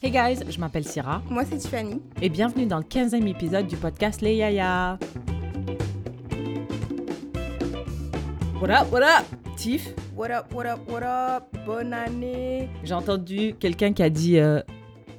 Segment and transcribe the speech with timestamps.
[0.00, 2.00] Hey guys, je m'appelle Syrah Moi, c'est Tiffany.
[2.22, 4.98] et bienvenue dans le 15e épisode du podcast Les Yaya.
[8.60, 9.26] What up, what up,
[9.56, 9.92] Tiff?
[10.16, 11.44] What up, what up, what up?
[11.66, 12.68] Bonne année.
[12.84, 14.60] J'ai entendu quelqu'un qui a dit euh,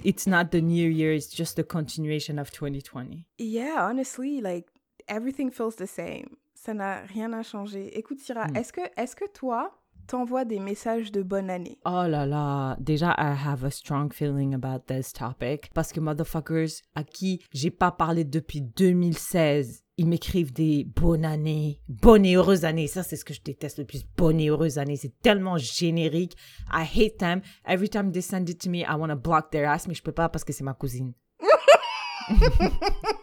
[0.05, 3.25] It's not the new year, it's just the continuation of 2020.
[3.37, 4.67] Yeah, honestly, like,
[5.07, 6.27] everything feels the same.
[6.55, 7.97] Ça n'a rien à changer.
[7.97, 8.55] Écoute, Syrah, Hmm.
[8.57, 9.71] est-ce que, est que toi,
[10.09, 11.77] t'envoies des messages de bonne année?
[11.85, 16.81] Oh là là, déjà, I have a strong feeling about this topic parce que motherfuckers
[16.95, 22.65] à qui j'ai pas parlé depuis 2016, ils m'écrivent des bonnes années, bonne et heureuse
[22.65, 22.87] année.
[22.87, 24.95] Ça, c'est ce que je déteste le plus, bonne et heureuse année.
[24.95, 26.35] C'est tellement générique.
[26.73, 27.41] I hate them.
[27.67, 30.01] Every time they send it to me, I want to block their ass, mais je
[30.01, 31.13] peux pas parce que c'est ma cousine.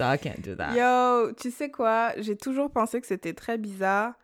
[0.00, 0.74] I can't do that.
[0.74, 4.14] Yo, tu sais quoi J'ai toujours pensé que c'était très bizarre.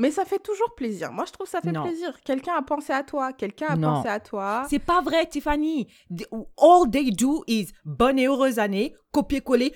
[0.00, 1.10] Mais ça fait toujours plaisir.
[1.10, 2.16] Moi, je trouve que ça fait plaisir.
[2.24, 3.32] Quelqu'un a pensé à toi.
[3.32, 4.64] Quelqu'un a pensé à toi.
[4.70, 5.88] C'est pas vrai, Tiffany.
[6.56, 9.74] All they do is bonne et heureuse année, copier-coller.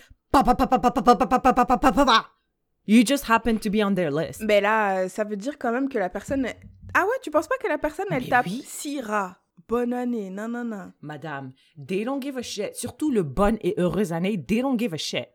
[2.86, 4.42] You just happen to be on their list.
[4.42, 6.46] Mais là, ça veut dire quand même que la personne.
[6.94, 8.62] Ah ouais, tu penses pas que la personne, elle tape oui.
[8.64, 9.41] Syrah
[9.72, 10.92] bonne année, non, non, non.
[11.00, 11.52] Madame,
[11.88, 12.74] they don't give a shit.
[12.76, 15.28] Surtout le bonne et heureuse année, they don't give a shit.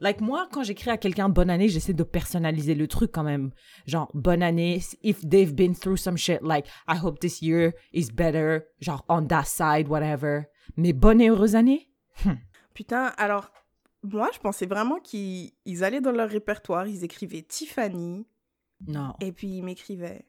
[0.00, 3.50] Like moi, quand j'écris à quelqu'un bonne année, j'essaie de personnaliser le truc quand même.
[3.86, 8.08] Genre, bonne année, if they've been through some shit, like, I hope this year is
[8.12, 10.44] better, genre, on that side, whatever.
[10.76, 11.90] Mais bonne et heureuse année?
[12.74, 13.50] Putain, alors,
[14.02, 18.26] moi, je pensais vraiment qu'ils ils allaient dans leur répertoire, ils écrivaient Tiffany,
[18.86, 19.12] Non.
[19.20, 20.26] et puis ils m'écrivaient.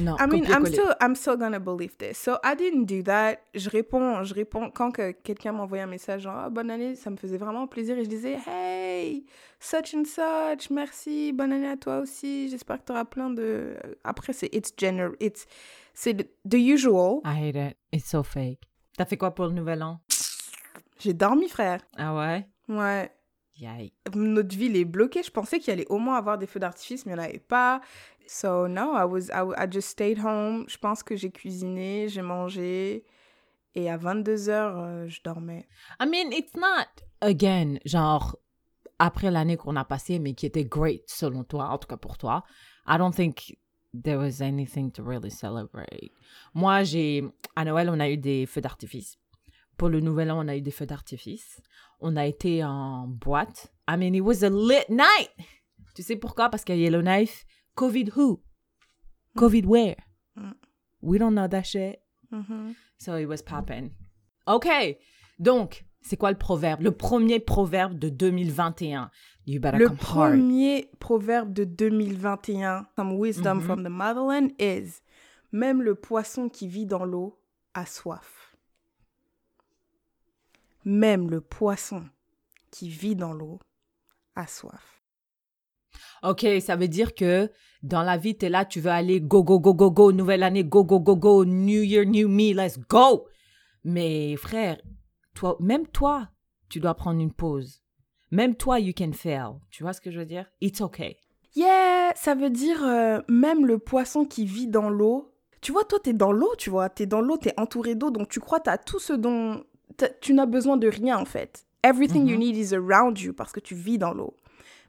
[0.00, 0.16] Non.
[0.18, 2.18] I mean, I'm still, I'm still gonna believe this.
[2.18, 3.36] So, I didn't do that.
[3.54, 7.10] Je réponds, je réponds, quand que quelqu'un m'envoyait un message genre, Ah, bonne année, ça
[7.10, 9.24] me faisait vraiment plaisir, et je disais, hey,
[9.60, 13.76] such and such, merci, bonne année à toi aussi, j'espère que tu auras plein de...
[14.02, 15.46] Après, c'est it's general, it's,
[15.94, 17.20] c'est the, usual.
[17.24, 17.76] I hate it.
[17.92, 18.60] It's so fake.
[18.96, 20.00] T'as fait quoi pour le nouvel an?
[20.98, 21.80] J'ai dormi, frère.
[21.96, 22.46] Ah ouais?
[22.68, 23.12] Ouais.
[23.60, 23.94] Yikes.
[24.14, 25.22] notre ville est bloquée.
[25.22, 27.38] Je pensais qu'il allait au moins avoir des feux d'artifice, mais il n'y en avait
[27.38, 27.80] pas.
[28.28, 30.66] So, no, I, was, I, I just stayed home.
[30.68, 33.04] Je pense que j'ai cuisiné, j'ai mangé.
[33.74, 35.66] Et à 22h, je dormais.
[35.98, 38.36] I mean, it's not, again, genre,
[38.98, 42.18] après l'année qu'on a passée, mais qui était great selon toi, en tout cas pour
[42.18, 42.44] toi,
[42.86, 43.56] I don't think
[43.94, 46.12] there was anything to really celebrate.
[46.54, 47.24] Moi, j'ai,
[47.56, 49.16] à Noël, on a eu des feux d'artifice.
[49.76, 51.60] Pour le nouvel an, on a eu des feux d'artifice.
[52.00, 53.72] On a été en boîte.
[53.88, 55.30] I mean, it was a lit night.
[55.94, 56.48] Tu sais pourquoi?
[56.48, 57.46] Parce qu'à Yellowknife,
[57.78, 58.40] COVID who?
[59.36, 59.96] COVID where?
[60.36, 60.54] Mm.
[61.00, 62.00] We don't know that shit.
[62.32, 62.74] Mhm.
[62.98, 63.90] So it was poppin'.
[64.46, 64.98] OK.
[65.38, 66.80] Donc, c'est quoi le proverbe?
[66.82, 69.10] Le premier proverbe de 2021.
[69.46, 70.32] You better Le come hard.
[70.32, 73.62] premier proverbe de 2021, some wisdom Mhm.
[73.64, 75.00] from the motherland, is
[75.52, 77.38] Même le poisson qui vit dans l'eau
[77.72, 78.54] a soif.
[80.84, 82.04] Même le poisson
[82.70, 83.58] qui vit dans l'eau
[84.34, 85.02] a soif.
[86.22, 87.50] OK, ça veut dire que
[87.82, 90.64] dans la vie, t'es là, tu veux aller go, go, go, go, go, nouvelle année,
[90.64, 93.26] go, go, go, go, new year, new me, let's go.
[93.84, 94.80] Mais frère,
[95.34, 96.28] toi, même toi,
[96.68, 97.82] tu dois prendre une pause.
[98.30, 99.52] Même toi, you can fail.
[99.70, 100.46] Tu vois ce que je veux dire?
[100.60, 101.16] It's okay.
[101.54, 105.32] Yeah, ça veut dire euh, même le poisson qui vit dans l'eau.
[105.60, 106.88] Tu vois, toi, t'es dans l'eau, tu vois.
[106.88, 109.64] T'es dans l'eau, t'es entouré d'eau, donc tu crois t'as tout ce dont...
[110.20, 111.64] Tu n'as besoin de rien, en fait.
[111.82, 112.40] Everything you Mhm.
[112.40, 114.34] need is around you parce que tu vis dans l'eau.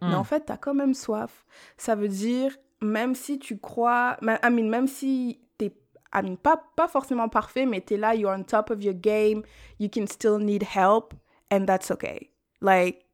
[0.02, 0.16] Mais Mm.
[0.16, 1.46] en fait, t'as quand même soif.
[1.78, 4.18] Ça veut dire, même si tu crois...
[4.22, 5.74] I mean, même si t'es...
[6.14, 9.44] I mean, pas, pas forcément parfait, mais t'es là, you're on top of your game,
[9.80, 11.14] you can still need help,
[11.52, 12.32] and that's okay.
[12.62, 13.06] Like,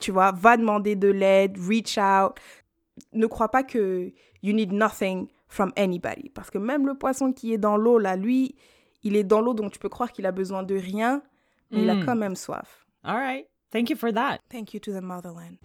[0.00, 2.38] tu vois, va demander de l'aide, reach out.
[3.12, 6.28] Ne crois pas que you need nothing from anybody.
[6.30, 8.54] Parce que même le poisson qui est dans l'eau, là, lui,
[9.02, 11.22] il est dans l'eau, donc tu peux croire qu'il a besoin de rien,
[11.70, 12.04] mais il a Mm.
[12.04, 12.86] quand même soif.
[13.04, 13.46] All right.
[13.70, 14.38] Thank you for that.
[14.50, 15.56] Thank you to the motherland.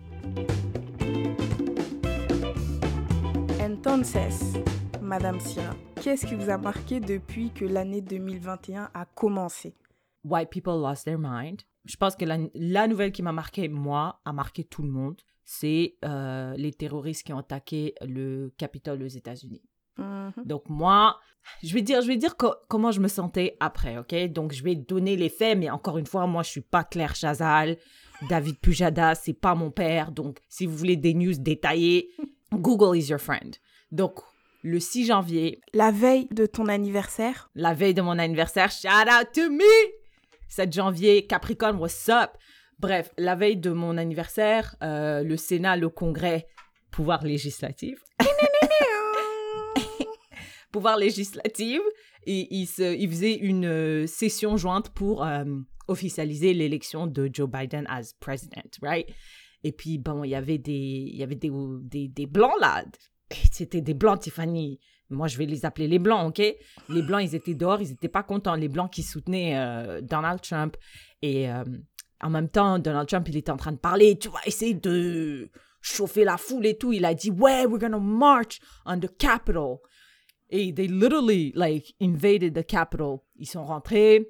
[3.78, 4.54] Entonces,
[5.02, 9.74] Madame Syrah, qu'est-ce qui vous a marqué depuis que l'année 2021 a commencé?
[10.24, 11.62] White people lost their mind.
[11.86, 15.20] Je pense que la, la nouvelle qui m'a marqué, moi, a marqué tout le monde,
[15.44, 19.64] c'est euh, les terroristes qui ont attaqué le Capitole aux États-Unis.
[19.98, 20.32] Mhm.
[20.46, 21.18] Donc moi,
[21.64, 24.32] je vais dire, je vais dire co- comment je me sentais après, ok?
[24.32, 27.16] Donc je vais donner les faits, mais encore une fois, moi je suis pas Claire
[27.16, 27.78] Chazal,
[28.30, 30.12] David Pujada, c'est pas mon père.
[30.12, 32.12] Donc si vous voulez des news détaillées,
[32.54, 33.56] Google is your friend.
[33.94, 34.22] Donc
[34.64, 39.28] le 6 janvier, La veille de ton anniversaire la veille de mon anniversaire, shout out
[39.36, 39.64] to me
[40.48, 42.32] 7 janvier, Capricorne, what's up?
[42.80, 46.48] Bref, la veille de mon anniversaire, euh, le Sénat, le Congrès,
[46.90, 48.00] pouvoir législatif,
[50.72, 51.80] pouvoir législatif.
[52.26, 55.44] Et il, se, il faisait une euh, session jointe pour euh,
[55.88, 59.08] officialiser l'élection de Joe Biden as president, right?
[59.64, 61.52] Et puis, bon, il y avait des, il y avait des,
[61.82, 62.84] des, des blancs là.
[63.52, 64.80] C'était des blancs, Tiffany.
[65.10, 66.44] Moi, je vais les appeler les blancs, OK?
[66.90, 68.56] Les blancs, ils étaient dehors, ils n'étaient pas contents.
[68.56, 70.76] Les blancs qui soutenaient euh, Donald Trump.
[71.22, 71.48] Et
[72.24, 75.50] en même temps, Donald Trump, il était en train de parler, tu vois, essayer de
[75.82, 76.94] chauffer la foule et tout.
[76.94, 79.78] Il a dit, ouais, we're gonna march on the Capitol.
[80.50, 83.20] Et they literally, like, invaded the Capitol.
[83.36, 84.30] Ils sont rentrés,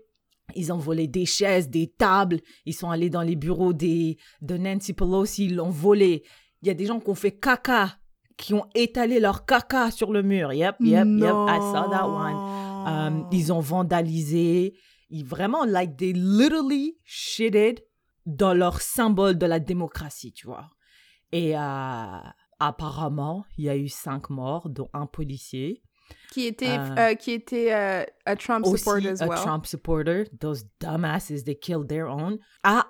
[0.56, 4.58] ils ont volé des chaises, des tables, ils sont allés dans les bureaux des, de
[4.58, 6.24] Nancy Pelosi, ils l'ont volé.
[6.62, 7.98] Il y a des gens qui ont fait caca,
[8.38, 10.54] qui ont étalé leur caca sur le mur.
[10.54, 12.54] Yep, yep, yep, I saw that one.
[12.86, 14.76] Um, ils ont vandalisé.
[15.10, 17.82] Ils vraiment, like, they literally shitted
[18.26, 20.70] dans leur symbole de la démocratie, tu vois.
[21.32, 22.20] Et euh,
[22.60, 25.82] apparemment, il y a eu cinq morts, dont un policier.
[26.32, 29.32] Qui était, euh, euh, qui était a Trump supporter as well.
[29.32, 30.26] a Trump supporter.
[30.40, 32.38] Those dumbasses, they killed their own.
[32.64, 32.88] Ah,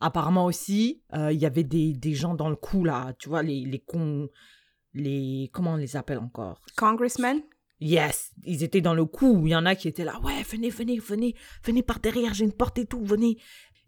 [0.00, 3.64] apparemment aussi, il y avait des, des, gens dans le coup, là, tu vois, les,
[3.64, 4.28] les cons,
[4.94, 6.60] les, comment on les appelle encore?
[6.76, 7.42] Congressmen?
[7.80, 9.42] Yes, ils étaient dans le coup.
[9.46, 11.34] Il y en a qui étaient là, ouais, venez, venez, venez,
[11.64, 13.38] venez par derrière, j'ai une porte et tout, venez.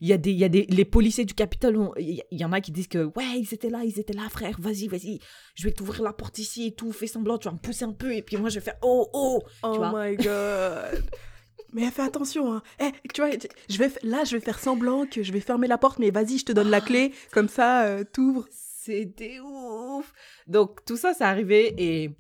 [0.01, 2.53] Il y a des, il y a des, les policiers du Capitole, il y en
[2.53, 5.21] a qui disent que, ouais, ils étaient là, ils étaient là, frère, vas-y, vas-y,
[5.55, 7.93] je vais t'ouvrir la porte ici et tout, fais semblant, tu vas me pousser un
[7.93, 11.05] peu, et puis moi je vais faire, oh, oh, oh my god.
[11.73, 12.63] mais fais attention, hein.
[12.81, 13.31] Eh, tu vois,
[13.69, 16.39] je vais, là, je vais faire semblant que je vais fermer la porte, mais vas-y,
[16.39, 18.47] je te donne la clé, comme ça, euh, t'ouvres.
[18.85, 20.13] C'était ouf.
[20.49, 22.11] Donc, tout ça, c'est arrivé et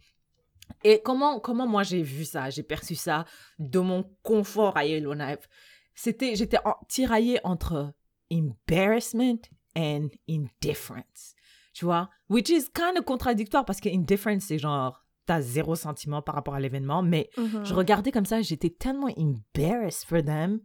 [0.84, 3.24] et comment, comment moi j'ai vu ça, j'ai perçu ça
[3.58, 5.48] de mon confort à Yellowknife
[5.94, 7.92] C'était, j'étais tiraillée entre
[8.32, 9.40] embarrassment
[9.76, 11.34] and indifference.
[11.74, 12.10] Tu vois?
[12.28, 16.54] Which is kind of contradictoire parce que indifference, c'est genre, t'as zéro sentiment par rapport
[16.54, 17.64] à l'événement, mais mm-hmm.
[17.64, 20.60] je regardais comme ça, j'étais tellement embarrassed for them.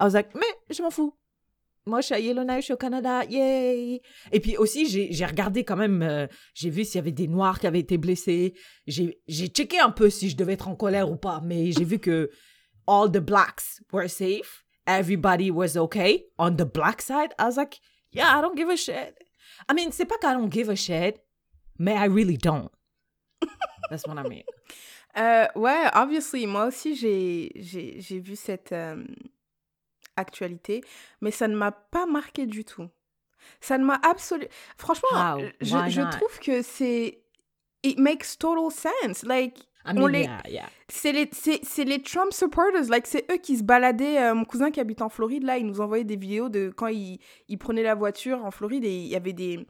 [0.00, 1.16] I was like, mais je m'en fous
[1.86, 4.00] moi, je suis à Yellowknife, je suis au Canada, yay!
[4.32, 7.60] Et puis aussi, j'ai regardé quand même, euh, j'ai vu s'il y avait des Noirs
[7.60, 8.54] qui avaient été blessés.
[8.86, 11.98] J'ai checké un peu si je devais être en colère ou pas, mais j'ai vu
[11.98, 12.30] que
[12.86, 14.64] all the blacks were safe.
[14.86, 17.34] Everybody was okay on the black side.
[17.38, 17.80] I was like,
[18.12, 19.14] yeah, I don't give a shit.
[19.68, 21.20] I mean, c'est pas qu'I don't give a shit,
[21.78, 22.70] mais I really don't.
[23.90, 24.44] That's what I mean.
[25.16, 28.72] Euh, ouais, obviously, moi aussi, j'ai vu cette...
[28.72, 29.04] Euh,
[30.16, 30.82] actualité,
[31.20, 32.88] mais ça ne m'a pas marqué du tout.
[33.60, 34.50] Ça ne m'a absolument...
[34.78, 37.20] Franchement, je, je trouve que c'est...
[37.82, 39.24] It makes total sense.
[39.24, 39.58] Like,
[39.92, 40.28] les...
[40.88, 41.30] C'est les,
[41.84, 42.88] les, Trump supporters.
[42.88, 44.22] Like, c'est eux qui se baladaient.
[44.22, 46.86] Euh, mon cousin qui habite en Floride, là, il nous envoyait des vidéos de quand
[46.86, 47.18] il,
[47.48, 49.66] il prenait la voiture en Floride et il y avait des,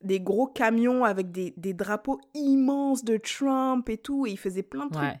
[0.00, 4.26] des gros camions avec des, des drapeaux immenses de Trump et tout.
[4.26, 5.20] Et il faisait plein de trucs.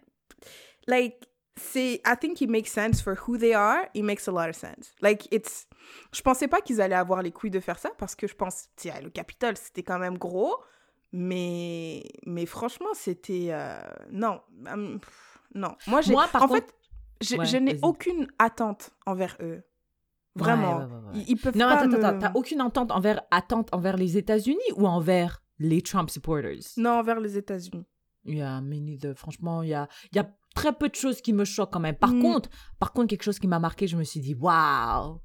[0.86, 1.27] Like,
[1.58, 3.88] c'est I think it makes sense for who they are.
[3.94, 4.94] It makes a lot of sense.
[5.00, 5.66] Like it's
[6.12, 8.68] je pensais pas qu'ils allaient avoir les couilles de faire ça parce que je pense
[8.76, 10.56] tiens, le Capitole c'était quand même gros.
[11.12, 13.78] Mais mais franchement c'était euh,
[14.10, 14.40] non.
[14.66, 15.00] Hum,
[15.54, 15.74] non.
[15.86, 16.74] Moi j'ai en fait
[17.20, 19.62] je, n'ai aucune attente envers eux.
[20.36, 20.86] Vraiment.
[21.14, 24.86] ils, peuvent non, pas attends, attends, t'as aucune attente envers attente envers les États-Unis ou
[24.86, 26.60] envers les Trump supporters?
[26.76, 27.84] Non envers les États-Unis.
[28.24, 29.14] Yeah, mais neither.
[29.14, 31.94] Franchement, il y a, y a très peu de choses qui me choquent quand même.
[31.94, 32.22] Par mm.
[32.22, 35.20] contre, par contre, quelque chose qui m'a marqué, je me suis dit, waouh,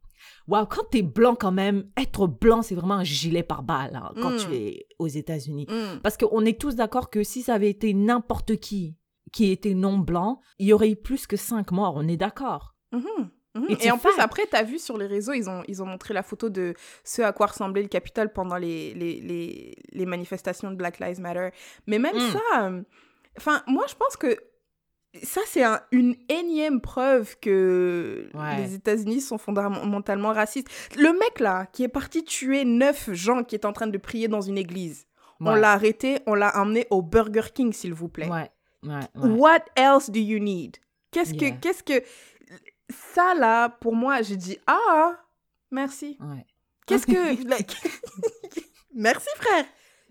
[0.47, 4.11] waouh, quand t'es blanc quand même, être blanc, c'est vraiment un gilet par balle hein,
[4.21, 4.53] quand tu mm.
[4.53, 5.65] es aux États-Unis.
[5.69, 6.01] Mm.
[6.03, 8.95] Parce qu'on est tous d'accord que si ça avait été n'importe qui
[9.31, 11.95] qui était non blanc, il y aurait eu plus que cinq morts.
[11.95, 12.75] On est d'accord.
[12.93, 13.29] Mm-hmm.
[13.55, 13.85] Mm-hmm.
[13.85, 16.13] Et en plus, après, tu as vu sur les réseaux, ils ont, ils ont montré
[16.13, 20.69] la photo de ce à quoi ressemblait le Capitole pendant les, les, les, les manifestations
[20.69, 21.49] de Black Lives Matter.
[21.87, 22.83] Mais même ça, euh,
[23.37, 24.37] enfin, moi, je pense que
[25.21, 30.69] ça, c'est une énième preuve que les États-Unis sont fondamentalement racistes.
[30.97, 34.27] Le mec là, qui est parti tuer neuf gens qui étaient en train de prier
[34.27, 35.05] dans une église,
[35.39, 38.29] on l'a arrêté, on l'a emmené au Burger King, s'il vous plaît.
[39.15, 40.77] What else do you need?
[41.11, 42.03] Qu'est-ce que, qu'est-ce que,
[42.89, 45.19] ça là, pour moi, j'ai dit ah,
[45.71, 46.17] merci.
[46.87, 47.13] Qu'est-ce que,
[48.95, 49.65] merci frère.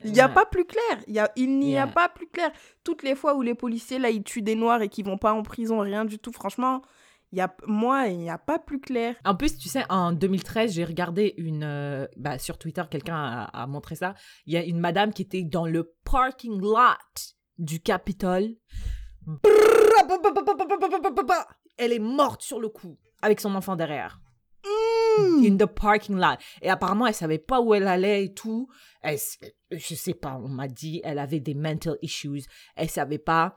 [0.04, 1.02] Il n'y a pas plus clair.
[1.06, 2.50] Il, y a, il n'y a pas plus clair.
[2.84, 5.32] Toutes les fois où les policiers, là, ils tuent des noirs et qui vont pas
[5.32, 6.82] en prison, rien du tout, franchement,
[7.32, 9.16] y a, moi, il n'y a pas plus clair.
[9.24, 11.64] En plus, tu sais, en 2013, j'ai regardé une...
[11.64, 14.14] Euh, bah, sur Twitter, quelqu'un a, montré ça.
[14.46, 16.76] Il y a une madame qui était dans le parking lot
[17.58, 18.56] du Capitole.
[21.78, 24.21] Elle est morte sur le coup, avec son enfant derrière.
[25.18, 26.38] In the parking lot.
[26.60, 28.68] Et apparemment, elle savait pas où elle allait et tout.
[29.02, 29.18] Elle,
[29.70, 32.44] je sais pas, on m'a dit, elle avait des mental issues.
[32.76, 33.56] Elle savait pas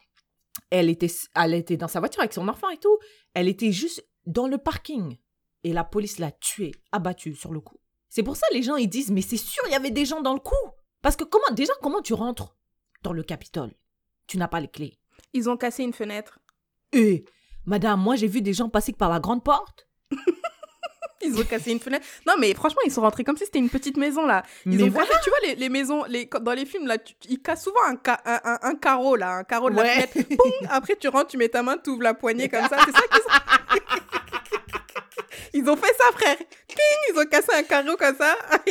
[0.70, 2.98] elle était, elle était dans sa voiture avec son enfant et tout.
[3.34, 5.18] Elle était juste dans le parking.
[5.64, 7.80] Et la police l'a tuée, abattue sur le coup.
[8.10, 10.22] C'est pour ça les gens ils disent mais c'est sûr il y avait des gens
[10.22, 10.54] dans le coup.
[11.02, 12.56] Parce que comment déjà comment tu rentres
[13.04, 13.74] dans le Capitole?
[14.28, 14.98] Tu n'as pas les clés.
[15.34, 16.40] Ils ont cassé une fenêtre.
[16.94, 17.26] Et
[17.66, 19.88] madame, moi j'ai vu des gens passer par la grande porte.
[21.22, 22.06] Ils ont cassé une fenêtre.
[22.28, 24.44] Non, mais franchement, ils sont rentrés comme si c'était une petite maison, là.
[24.66, 25.08] Ils Mais ont voilà.
[25.08, 27.80] cassé- tu vois, les, les maisons, les, dans les films, là, tu- ils cassent souvent
[27.88, 30.18] un, ca- un, un- un carreau, là, un carreau de la fenêtre.
[30.36, 32.78] Boum Après, tu rentres, tu mets ta main, tu ouvres la poignée comme ça.
[32.86, 33.80] C'est ça qu'ils ont...
[35.54, 36.38] ils ont fait ça, frère.
[36.38, 38.36] Ping Ils ont cassé un carreau comme ça.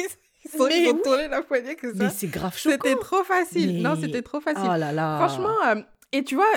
[0.56, 1.00] Ils ont, ils ont oui.
[1.02, 2.04] tourné la poignée comme ça.
[2.04, 2.76] Mais c'est grave choquant.
[2.82, 3.80] C'était trop facile.
[3.82, 4.62] Non, c'était trop facile.
[4.72, 5.16] Oh là là.
[5.26, 5.76] Franchement, euh,
[6.12, 6.52] et tu vois,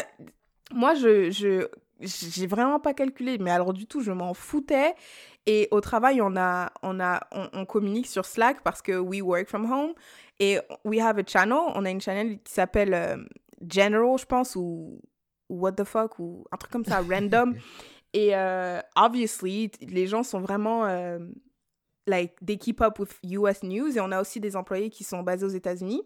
[0.74, 1.66] moi, je, je,
[2.02, 4.94] j'ai vraiment pas calculé, mais alors du tout, je m'en foutais.
[5.48, 9.22] Et au travail, on a, on a, on, on communique sur Slack parce que we
[9.22, 9.94] work from home
[10.40, 11.72] et we have a channel.
[11.74, 13.18] On a une channel qui s'appelle euh,
[13.68, 15.02] General, je pense, ou,
[15.50, 17.56] ou What the fuck, ou un truc comme ça, random.
[18.14, 21.20] Et euh, obviously, les gens sont vraiment euh,
[22.08, 25.24] like they keep up with US news et on a aussi des employés qui sont
[25.24, 26.04] basés aux États-Unis.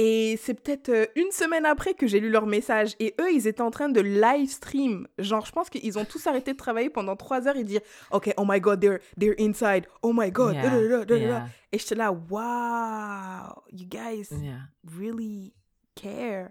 [0.00, 2.94] Et c'est peut-être euh, une semaine après que j'ai lu leur message.
[3.00, 5.08] Et eux, ils étaient en train de live stream.
[5.18, 7.80] Genre, je pense qu'ils ont tous arrêté de travailler pendant trois heures et dire
[8.12, 9.88] Ok, oh my god, they're, they're inside.
[10.02, 10.54] Oh my god.
[10.54, 11.16] Yeah, da, da, da, da, da.
[11.16, 15.52] yeah, Et j'étais là, wow, you guys yeah, really
[15.96, 16.50] care.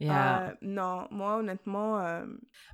[0.00, 0.48] Yeah.
[0.48, 1.98] Euh, non, moi, honnêtement.
[2.00, 2.26] euh,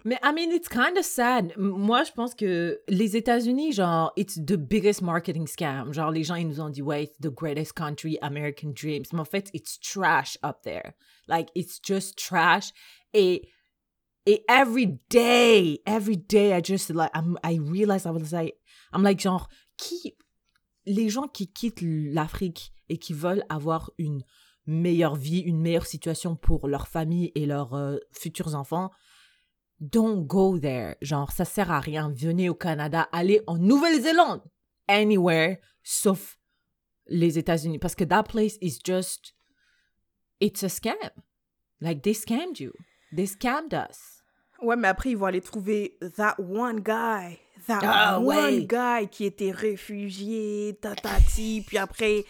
[0.04, 1.52] Mais I mean, it's kind of sad.
[1.56, 5.92] Moi, je pense que les États-Unis, genre, it's the biggest marketing scam.
[5.92, 9.06] Genre, les gens, ils nous ont dit, ouais, it's the greatest country, American dreams.
[9.12, 10.94] Mais en fait, it's trash up there.
[11.28, 12.72] Like, it's just trash.
[13.12, 13.48] Et,
[14.26, 18.54] et every day, every day, I just, like, I'm, I realize I was like,
[18.92, 20.16] I'm like, genre, qui,
[20.86, 24.22] les gens qui quittent l'Afrique et qui veulent avoir une
[24.66, 28.90] meilleure vie, une meilleure situation pour leur famille et leurs euh, futurs enfants,
[29.80, 30.94] don't go there.
[31.02, 32.12] Genre, ça sert à rien.
[32.14, 34.42] Venez au Canada, allez en Nouvelle-Zélande.
[34.88, 36.38] Anywhere, sauf
[37.06, 37.78] les États-Unis.
[37.78, 39.34] Parce que that place is just,
[40.40, 40.94] it's a scam.
[41.80, 42.72] Like, they scammed you.
[43.14, 44.22] They scammed us.
[44.62, 47.38] Ouais, mais après, ils vont aller trouver that one guy.
[47.66, 48.66] That Ah, one ouais.
[48.66, 51.62] guy qui était réfugié, tatati.
[51.66, 52.24] puis après,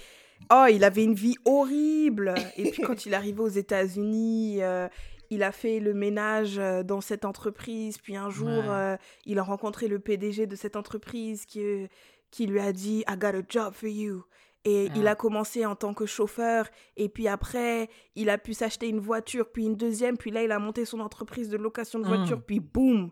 [0.52, 2.34] oh, il avait une vie horrible.
[2.56, 4.88] Et puis quand il est arrivé aux États-Unis, euh,
[5.30, 7.98] il a fait le ménage euh, dans cette entreprise.
[7.98, 8.68] Puis un jour, Ouais.
[8.68, 11.88] euh, il a rencontré le PDG de cette entreprise qui,
[12.30, 14.24] qui lui a dit I got a job for you.
[14.64, 15.12] Et il Ah.
[15.12, 16.68] a commencé en tant que chauffeur.
[16.96, 20.16] Et puis après, il a pu s'acheter une voiture, puis une deuxième.
[20.16, 22.08] Puis là, il a monté son entreprise de location de Mm.
[22.08, 22.42] voiture.
[22.44, 23.10] Puis boum,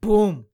[0.00, 0.44] Boom.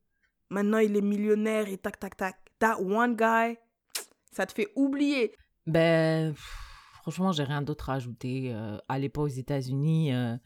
[0.48, 2.36] maintenant il est millionnaire et tac, tac, tac.
[2.58, 3.58] That one guy,
[4.32, 5.34] ça te fait oublier.
[5.66, 6.56] Ben, pff,
[7.02, 8.52] franchement, j'ai rien d'autre à ajouter.
[8.54, 10.36] Euh, allez pas aux États-Unis, euh,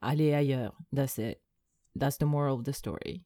[0.00, 0.76] allez ailleurs.
[0.94, 1.38] That's it.
[1.98, 3.24] That's the moral of the story.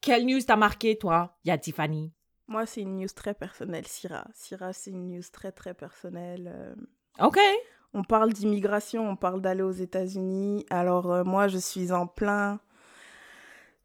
[0.00, 2.12] Quelle news t'a marqué, toi, Ya Tiffany?
[2.46, 4.26] Moi, c'est une news très personnelle, Syrah.
[4.34, 6.50] Syrah, c'est une news très, très personnelle.
[6.52, 6.74] euh.
[7.26, 7.38] OK.
[7.94, 10.66] On parle d'immigration, on parle d'aller aux États-Unis.
[10.70, 12.60] Alors, euh, moi, je suis en plein.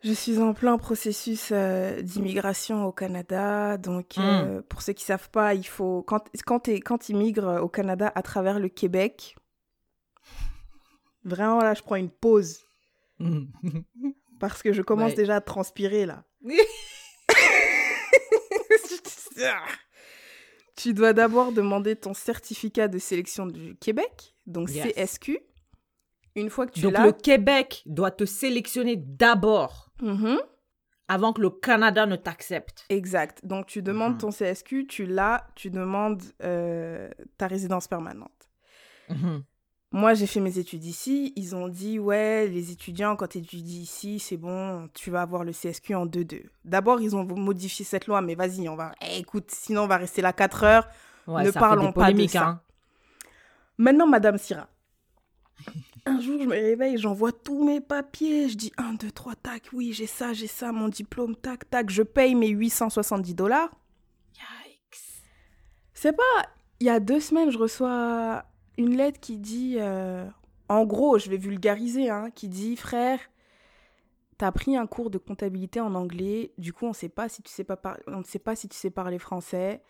[0.03, 3.77] Je suis en plein processus euh, d'immigration au Canada.
[3.77, 6.03] Donc, euh, pour ceux qui savent pas, il faut.
[6.03, 9.36] Quand, quand, tu immigres au Canada à travers le Québec,
[11.24, 12.65] vraiment, là, je prends une pause.
[14.39, 15.15] Parce que je commence Ouais.
[15.17, 16.25] déjà à transpirer, là.
[20.75, 24.93] tu dois d'abord demander ton certificat de sélection du Québec, donc Yes.
[24.93, 25.39] CSQ.
[26.36, 30.38] Une fois que tu Donc, l'as, le Québec doit te sélectionner d'abord Mhm.
[31.08, 32.86] avant que le Canada ne t'accepte.
[32.90, 33.46] exact.
[33.46, 34.20] Donc tu demandes Mhm.
[34.20, 38.32] ton CSQ, tu l'as, tu demandes euh, ta résidence permanente.
[39.10, 39.44] Mhm.
[39.96, 41.34] Moi, j'ai fait mes études ici.
[41.36, 45.44] Ils ont dit, ouais, les étudiants, quand tu étudies ici, c'est bon, tu vas avoir
[45.44, 46.50] le CSQ en 2-2.
[46.66, 48.92] D'abord, ils ont modifié cette loi, mais vas-y, on va.
[49.04, 50.88] Eh, écoute, sinon, on va rester là 4 heures.
[51.28, 52.48] Ouais, Ne ça parlons fait des pas de ça.
[52.48, 52.62] hein.
[53.78, 54.68] Maintenant, Madame Syrah.
[56.05, 58.50] Un jour, je me réveille, j'envoie tous mes papiers.
[58.50, 61.89] Je dis 1, 2, 3, tac, oui, j'ai ça, j'ai ça, mon diplôme, tac, tac.
[61.89, 63.69] Je paye mes 870 dollars.
[64.36, 65.22] Yikes.
[65.93, 66.48] C'est pas.
[66.81, 68.43] Il y a deux semaines, je reçois
[68.77, 69.77] une lettre qui dit.
[69.79, 70.27] euh,
[70.67, 73.19] en gros, je vais vulgariser, hein, qui dit Frère,
[74.38, 76.53] t'as pris un cours de comptabilité en anglais.
[76.57, 78.67] Du coup, on sait pas si tu sais pas par- on ne sait pas si
[78.67, 79.81] tu sais parler français.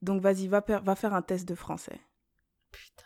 [0.00, 2.00] Donc, vas-y, va, per- va faire un test de français.
[2.72, 3.04] Putain.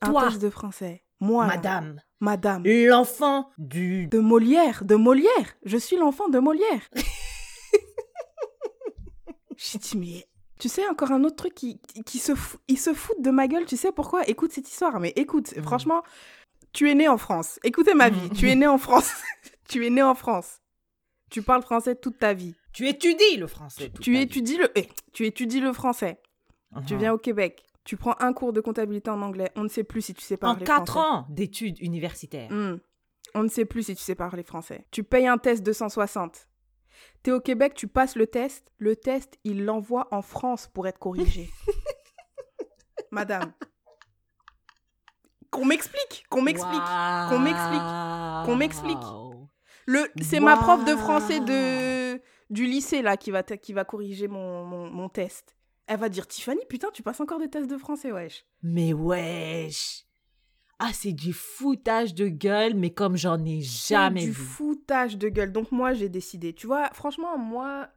[0.00, 0.28] Un Toi.
[0.28, 1.03] test de français.
[1.24, 1.46] Moi.
[1.46, 2.62] Madame, Madame.
[2.66, 4.06] l'enfant du...
[4.08, 5.56] De Molière, de Molière.
[5.64, 6.82] Je suis l'enfant de Molière.
[9.56, 10.26] J'ai dit, mais
[10.58, 13.46] tu sais, encore un autre truc qui, qui se, fout, il se fout de ma
[13.48, 13.66] gueule.
[13.66, 14.26] Tu sais pourquoi?
[14.28, 15.62] Écoute cette histoire, mais écoute, Mhm.
[15.62, 16.02] franchement,
[16.72, 17.60] Tu es né en France.
[17.62, 18.30] Écoutez ma vie.
[18.30, 19.12] tu es né en France.
[19.68, 20.58] tu es né en France.
[21.30, 22.56] Tu parles français toute ta vie.
[22.72, 23.90] Tu étudies le français.
[23.90, 24.24] toute Tu ta vie.
[24.24, 26.20] étudies le, eh, tu étudies le français.
[26.86, 26.98] Tu Uh-huh.
[26.98, 27.62] viens au Québec.
[27.84, 29.50] Tu prends un cours de comptabilité en anglais.
[29.56, 30.98] On ne sait plus si tu sais En parler 4 français.
[31.08, 32.50] ans d'études universitaires.
[32.50, 32.78] Hmm.
[33.34, 34.86] On ne sait plus si tu sais parler français.
[34.90, 36.48] Tu payes un test 260.
[37.22, 38.70] T'es au Québec, tu passes le test.
[38.78, 41.50] Le test, il l'envoie en France pour être corrigé.
[43.10, 43.52] Madame.
[45.50, 46.82] Qu'on m'explique, qu'on m'explique.
[47.28, 48.98] qu'on m'explique, qu'on m'explique.
[49.86, 54.26] Le, c'est ma prof de français de du lycée là qui va qui va corriger
[54.28, 55.56] mon, mon, mon test.
[55.86, 58.44] Elle va dire Tiffany, putain, tu passes encore des tests de français, wesh.
[58.62, 60.04] Mais wesh.
[60.78, 64.42] Ah, c'est du foutage de gueule, mais comme j'en ai jamais du vu.
[64.42, 65.52] foutage de gueule.
[65.52, 66.52] Donc moi, j'ai décidé.
[66.52, 67.88] Tu vois, franchement, moi,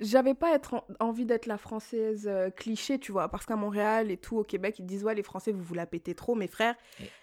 [0.00, 4.10] j'avais pas être en- envie d'être la française euh, cliché, tu vois, parce qu'à Montréal
[4.12, 6.34] et tout, au Québec, ils disent ouais, les Français, vous vous la pétez trop.
[6.36, 6.76] Mais frère,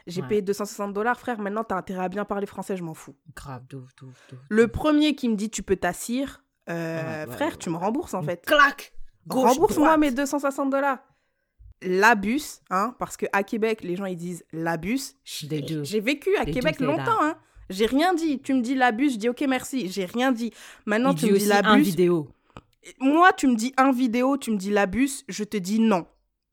[0.08, 0.28] j'ai Ouais.
[0.28, 1.40] payé 260 dollars, frère.
[1.40, 3.16] Maintenant, t'as intérêt à bien parler français, je m'en fous.
[3.36, 4.40] Grave, douf, douf, douf.
[4.50, 8.14] Le premier qui me dit tu peux t'assire, euh, Ouais, ouais, frère, tu me rembourses
[8.14, 8.46] en fait.
[8.46, 8.92] Clac
[9.30, 11.00] Rembourse-moi mes 260 dollars.
[11.82, 15.00] L'abus, hein, parce que à Québec, les gens ils disent l'abus.
[15.48, 15.84] They do.
[15.84, 17.36] J'ai vécu à They Québec longtemps, hein.
[17.70, 18.40] J'ai rien dit.
[18.40, 19.90] Tu me dis l'abus, je dis ok merci.
[19.90, 20.52] J'ai rien dit.
[20.86, 21.82] Maintenant Il tu dit me dis un l'abus.
[21.82, 22.28] vidéo.
[23.00, 26.06] Moi tu me dis un vidéo, tu me dis l'abus, je te dis non.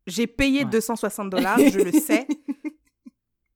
[0.07, 0.71] J'ai payé Ouais.
[0.71, 2.27] 260 dollars, je le sais.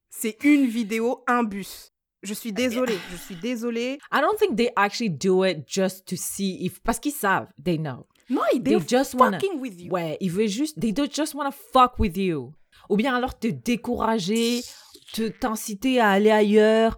[0.08, 1.92] C'est une vidéo, un bus.
[2.22, 3.98] Je suis désolée, je suis désolée.
[4.12, 6.80] I don't think they actually do it just to see if...
[6.80, 8.06] Parce qu'ils savent, they know.
[8.28, 9.92] Non, ils They just wanna- fucking with you.
[9.92, 10.80] Ouais, ils veulent juste...
[10.80, 12.52] They don't just wanna fuck with you.
[12.88, 14.62] Ou bien alors te décourager,
[15.12, 16.96] te t'inciter à aller ailleurs.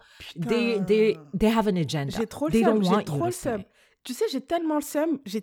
[0.48, 2.16] They, they, they have an agenda.
[2.16, 3.62] J'ai trop le seum, trop le seum.
[4.04, 5.18] Tu sais, j'ai tellement le seum.
[5.26, 5.42] Tu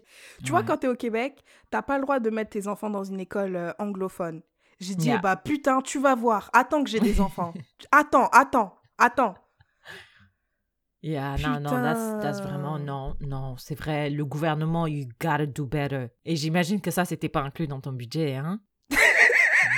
[0.51, 3.19] vois, quand t'es au Québec, t'as pas le droit de mettre tes enfants dans une
[3.19, 4.41] école euh, anglophone.
[4.79, 5.17] J'ai dit, Yeah.
[5.19, 6.49] eh bah putain, tu vas voir.
[6.51, 7.53] Attends que j'ai des enfants.
[7.91, 9.35] attends, attends, attends.
[11.05, 14.09] Yeah, non, non, that's, that's vraiment non, non, c'est vrai.
[14.09, 16.07] Le gouvernement, you gotta do better.
[16.25, 18.59] Et j'imagine que ça, c'était pas inclus dans ton budget, hein?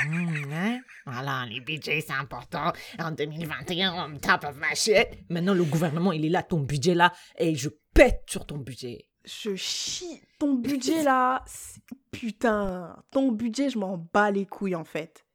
[0.09, 0.79] Hmm, hein?
[1.05, 2.71] Voilà, les budgets, c'est important.
[2.97, 5.07] En 2021, on top of my shit.
[5.29, 9.09] Maintenant, le gouvernement, il est là, ton budget là, et je pète sur ton budget.
[9.25, 10.21] Je chie.
[10.39, 11.43] Ton budget là,
[12.11, 15.25] putain, ton budget, je m'en bats les couilles en fait.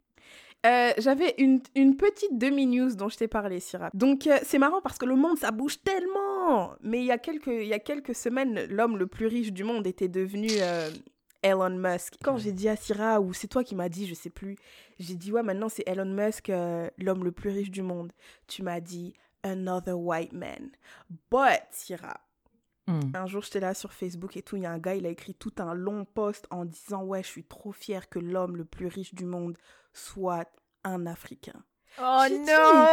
[0.64, 3.90] Euh, J'avais une, une petite demi-news dont je t'ai parlé, Syrah.
[3.94, 6.74] Donc, euh, c'est marrant parce que le monde, ça bouge tellement.
[6.82, 9.64] Mais il y a quelques, il y a quelques semaines, l'homme le plus riche du
[9.64, 10.88] monde était devenu euh,
[11.42, 12.14] Elon Musk.
[12.22, 14.56] Quand j'ai dit à Syrah, ou c'est toi qui m'as dit, je sais plus,
[15.00, 16.52] j'ai dit, ouais, maintenant c'est Elon Musk,
[16.98, 18.12] l'homme le plus riche du monde.
[18.46, 20.70] Tu m'as dit, another white man.
[21.30, 22.20] But, Syrah,
[22.88, 23.12] Hmm.
[23.14, 24.56] un jour, j'étais là sur Facebook et tout.
[24.56, 27.22] Il y a un gars, il a écrit tout un long post en disant Ouais,
[27.22, 29.56] je suis trop fier que l'homme le plus riche du monde
[29.92, 30.48] soit
[30.84, 31.64] un Africain.
[32.00, 32.84] Oh J'ai dit, non!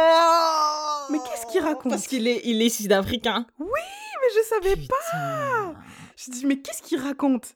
[1.10, 3.46] Mais qu'est-ce qu'il raconte Parce qu'il est, il est sud-africain.
[3.58, 5.74] Mais je savais pas.
[6.16, 7.54] Je dis Mais qu'est-ce qu'il raconte?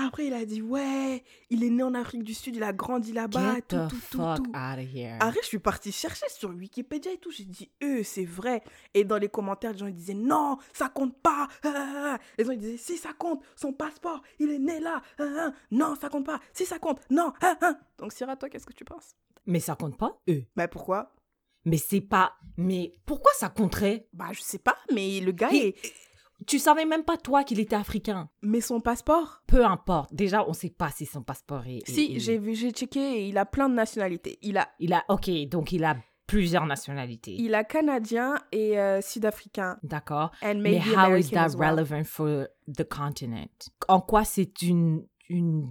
[0.00, 3.12] Après, il a dit Ouais, il est né en Afrique du Sud, il a grandi
[3.12, 4.50] là-bas, Get tout, the tout, tout, fuck tout.
[4.50, 5.16] out of here.
[5.18, 7.32] Après, je suis partie chercher sur Wikipédia et tout.
[7.32, 8.62] J'ai dit, eux, c'est vrai.
[8.94, 11.48] Et dans les commentaires, les gens ils disaient, non, ça compte pas.
[11.64, 12.18] Ah, ah, ah.
[12.38, 15.02] Les gens ils disaient, si ça compte, son passeport, il est né là.
[15.72, 16.40] Non, ça compte pas.
[16.52, 17.32] Si ça compte, non.
[17.98, 19.16] Donc, Syrah, toi, qu'est-ce que tu penses?
[19.46, 20.44] Mais ça compte pas, eux.
[20.54, 21.12] Bah, pourquoi?
[21.64, 22.34] Mais c'est pas.
[22.56, 24.06] Mais pourquoi ça compterait?
[24.12, 25.74] Bah, je sais pas, mais le gars, est...
[26.46, 28.30] Tu savais même pas, toi, qu'il était africain.
[28.42, 29.42] mais son passeport?
[29.46, 30.14] Peu importe.
[30.14, 31.82] Déjà, on sait pas si son passeport est.
[31.88, 34.38] Si, est- j'ai vu, j'ai checké, et il a plein de nationalités.
[34.42, 35.04] Il a, Il a.
[35.08, 35.96] Ok, donc il a
[36.26, 37.34] plusieurs nationalités.
[37.38, 39.78] il a canadien et euh, sud-africain.
[39.82, 40.30] D'accord.
[40.42, 41.70] And Mais how is that well.
[41.70, 43.48] relevant for the continent?
[43.88, 45.06] En quoi c'est une.
[45.28, 45.68] une...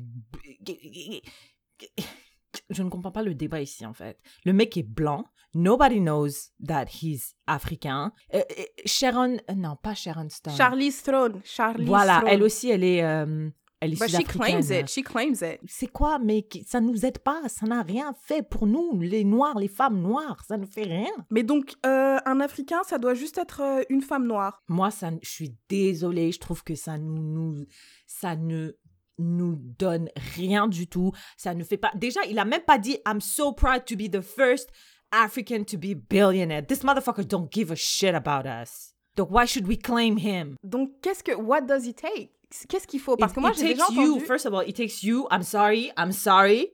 [2.70, 4.20] Je ne comprends pas le débat ici, en fait.
[4.46, 5.26] Le mec est blanc.
[5.54, 6.30] Nobody knows
[6.66, 8.12] that he's africain.
[8.34, 9.38] Euh, euh, Sharon.
[9.50, 10.54] euh, Non, pas Sharon Stone.
[10.56, 11.42] Charlize Theron.
[11.44, 12.98] Charlize Voilà, elle aussi, elle est.
[12.98, 14.88] elle est But she claims it.
[14.90, 15.60] She claims it.
[15.68, 19.58] C'est quoi, mais ça nous aide pas, ça n'a rien fait pour nous, les Noirs,
[19.58, 21.12] les femmes noires, ça ne fait rien.
[21.32, 24.62] Mais donc, un Africain, ça doit juste être une femme noire.
[24.68, 27.66] Moi, ça, je suis désolée, je trouve que ça nous, nous,
[28.06, 28.74] ça ne
[29.18, 31.12] nous donne rien du tout.
[31.38, 31.92] Ça ne fait pas.
[31.96, 34.70] Déjà, il a même pas dit I'm so proud to be the first
[35.12, 36.66] African to be billionaire.
[36.66, 38.94] This motherfucker don't give a shit about us.
[39.16, 40.56] Donc why should we claim him?
[40.64, 41.32] Donc, qu'est-ce que...
[41.36, 42.32] What does it take?
[42.70, 43.18] Qu'est-ce qu'il faut?
[43.18, 44.26] Parce It- que moi, j'ai déjà takes you, entendu...
[44.26, 46.72] first of all, it takes you, I'm sorry, I'm sorry.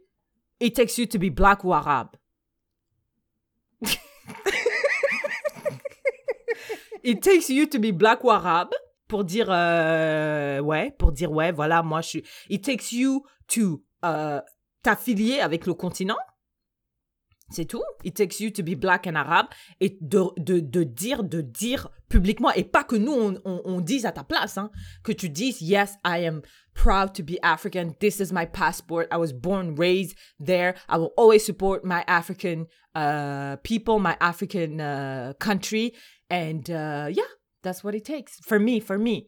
[0.60, 2.16] It takes you to be black ou arabe.
[7.04, 8.74] it takes you to be black ou arabe
[9.08, 12.24] pour dire, euh, ouais, pour dire, ouais, voilà, moi je suis.
[12.50, 14.42] It takes you to euh,
[14.82, 16.18] t'affilier avec le continent.
[17.50, 17.84] C'est tout.
[18.04, 19.46] It takes you to be black and Arab
[19.80, 23.82] et de, de, de dire, de dire publiquement et pas que nous on, on, on
[23.82, 24.72] dise à ta place, hein,
[25.04, 26.42] que tu dises yes, I am
[26.74, 27.94] proud to be African.
[28.00, 29.08] This is my passport.
[29.12, 30.74] I was born, raised there.
[30.90, 35.94] I will always support my African uh, people, my African uh, country,
[36.32, 37.30] and uh, yeah,
[37.64, 38.80] that's what it takes for me.
[38.80, 39.28] For me.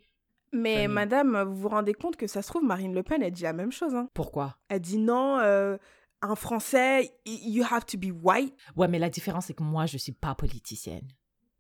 [0.54, 3.44] Mais madame, vous vous rendez compte que ça se trouve, Marine Le Pen, elle dit
[3.44, 3.94] la même chose.
[3.94, 4.10] Hein.
[4.14, 4.58] Pourquoi?
[4.70, 5.78] Elle dit non, euh,
[6.22, 8.56] un Français, you have to be white.
[8.76, 11.08] Ouais, mais la différence c'est que moi je suis pas politicienne.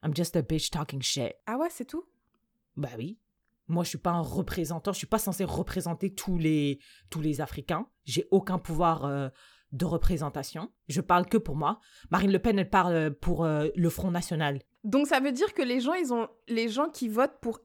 [0.03, 1.33] I'm just a bitch talking shit.
[1.47, 2.05] Ah ouais, c'est tout?
[2.77, 3.17] Bah oui.
[3.67, 4.93] Moi, je suis pas un représentant.
[4.93, 7.87] Je suis pas censé représenter tous les tous les Africains.
[8.03, 9.29] J'ai aucun pouvoir euh,
[9.75, 10.71] de représentation.
[10.87, 11.79] Je parle que pour moi.
[12.09, 14.61] Marine Le Pen, elle parle pour euh, le Front National.
[14.83, 17.59] Donc ça veut dire que les gens, ils ont, les gens qui votent pour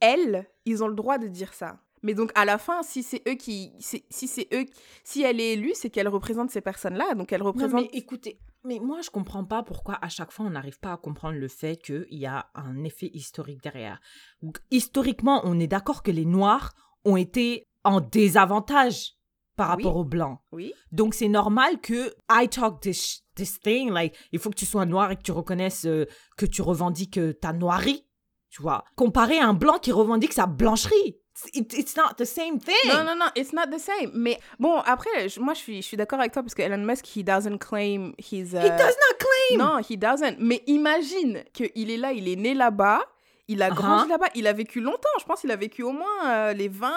[0.00, 1.78] elle, ils ont le droit de dire ça.
[2.02, 4.66] Mais donc à la fin, si c'est eux qui, si c'est eux,
[5.04, 7.14] si elle est élue, c'est qu'elle représente ces personnes-là.
[7.14, 7.82] Donc elle Non, représente.
[7.82, 10.96] mais écoutez, mais moi, je comprends pas pourquoi à chaque fois on n'arrive pas à
[10.96, 14.00] comprendre le fait qu'il y a un effet historique derrière.
[14.42, 16.72] Donc, Historiquement, on est d'accord que les Noirs
[17.04, 19.12] ont été en désavantage
[19.56, 19.82] par Oui.
[19.84, 20.38] rapport aux Blancs.
[20.52, 20.72] Oui.
[20.92, 24.84] Donc c'est normal que I talk this this thing like il faut que tu sois
[24.86, 28.06] noir et que tu reconnaisses euh, que tu revendiques euh, ta noirie,
[28.50, 28.84] tu vois.
[28.96, 31.16] Comparé à un blanc qui revendique sa blancherie.
[31.54, 32.74] It- it's not the same thing.
[32.92, 34.10] Non, non, non, it's not the same.
[34.14, 36.84] Mais bon, après, je- moi, je suis, je suis d'accord avec toi parce que Elon
[36.84, 38.48] Musk, he doesn't claim his.
[38.54, 39.58] He does not claim.
[39.58, 40.36] Non, he doesn't.
[40.38, 43.02] Mais imagine qu'il est là, il est né là-bas,
[43.48, 44.08] il a grandi Uh-huh.
[44.10, 45.08] là-bas, il a vécu longtemps.
[45.18, 46.92] Je pense qu'il a vécu au moins euh, les 20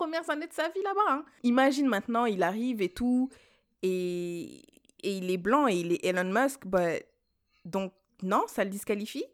[0.00, 1.10] premières années de sa vie là-bas.
[1.14, 1.24] hein.
[1.42, 3.28] Imagine maintenant, il arrive et tout,
[3.82, 4.62] et,
[5.02, 6.66] il est blanc et il est Elon Musk.
[6.66, 7.04] but-
[7.64, 9.24] donc, non, ça le disqualifie?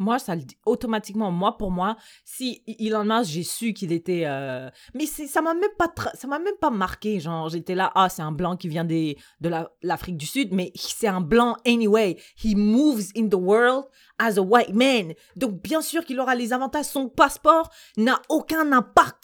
[0.00, 1.32] Moi, ça le dit automatiquement.
[1.32, 4.22] Moi, pour moi, si Elon Musk, j'ai su qu'il était.
[4.26, 7.18] euh, Mais ça m'a même pas, ça m'a même pas marqué.
[7.18, 10.52] Genre, j'étais là, ah, c'est un blanc qui vient des, de la- l'Afrique du Sud,
[10.52, 12.16] mais c'est un blanc anyway.
[12.44, 13.86] He moves in the world
[14.20, 15.14] as a white man.
[15.34, 16.84] Donc, bien sûr qu'il aura les avantages.
[16.86, 19.17] Son passeport n'a aucun impact.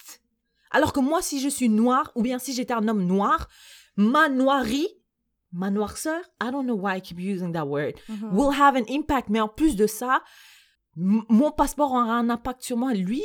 [0.74, 3.48] Alors que moi, si je suis noir, ou bien si j'étais un homme noir,
[3.96, 4.88] ma noirie,
[5.52, 7.92] ma noirceur, I don't know why I keep using that word,
[8.32, 9.28] will have an impact.
[9.30, 10.20] Mais en plus de ça,
[10.96, 12.92] mon passeport aura un impact sur moi.
[12.92, 13.22] Lui,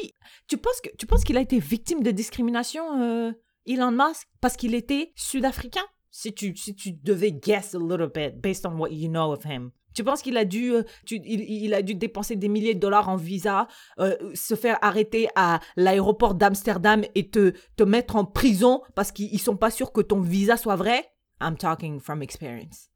[0.47, 3.31] tu penses que tu penses qu'il a été victime de discrimination, euh,
[3.65, 5.85] Elon Musk, parce qu'il était sud-africain?
[6.12, 9.43] Si tu, si tu devais guess a little bit based on what you know of
[9.43, 9.71] him.
[9.93, 12.80] Tu penses qu'il a dû, euh, tu- il, il a dû dépenser des milliers de
[12.80, 13.67] dollars en visa,
[13.99, 19.34] euh, se faire arrêter à l'aéroport d'Amsterdam et te, te mettre en prison parce qu'ils
[19.34, 21.10] ils sont pas sûrs que ton visa soit vrai?
[21.41, 22.89] I'm talking from experience.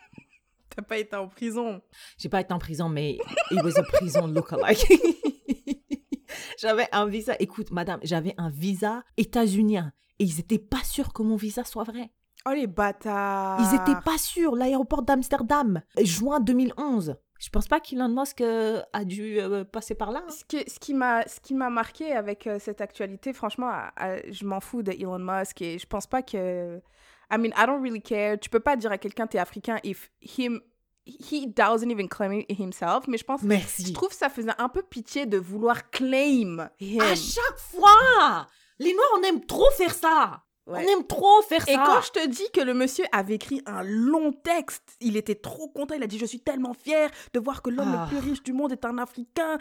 [0.74, 1.80] T'as pas été en prison.
[2.18, 3.18] J'ai pas été en prison, mais
[3.50, 4.86] it was a prison lookalike.
[6.58, 7.34] j'avais un visa.
[7.38, 11.84] Écoute, madame, j'avais un visa états-unien et ils étaient pas sûrs que mon visa soit
[11.84, 12.10] vrai.
[12.48, 14.54] Oh les bâtards Ils étaient pas sûrs.
[14.54, 17.16] L'aéroport d'Amsterdam, juin 2011.
[17.38, 20.22] Je pense pas qu'Elon Musk euh, a dû euh, passer par là.
[20.26, 20.30] hein.
[20.30, 23.92] Ce qui, ce qui m'a ce qui m'a marqué avec euh, cette actualité, franchement, à-
[23.96, 26.80] à- je m'en fous de Elon Musk et je pense pas que.
[27.30, 28.38] I mean, I don't really care.
[28.40, 30.60] Tu peux pas dire à quelqu'un t'es africain if him
[31.04, 33.06] he doesn't even claim it himself.
[33.06, 33.84] Mais je pense, Merci.
[33.86, 37.00] je trouve ça faisait un peu pitié de vouloir claim him.
[37.02, 38.46] À chaque fois,
[38.78, 40.42] les Noirs, on aime trop faire ça.
[40.66, 40.84] Ouais.
[40.84, 41.70] On aime trop faire ça.
[41.72, 45.36] Et quand je te dis que le monsieur avait écrit un long texte, il était
[45.36, 45.94] trop content.
[45.94, 48.08] Il a dit Je suis tellement fier de voir que l'homme Ah.
[48.10, 49.58] le plus riche du monde est un Africain.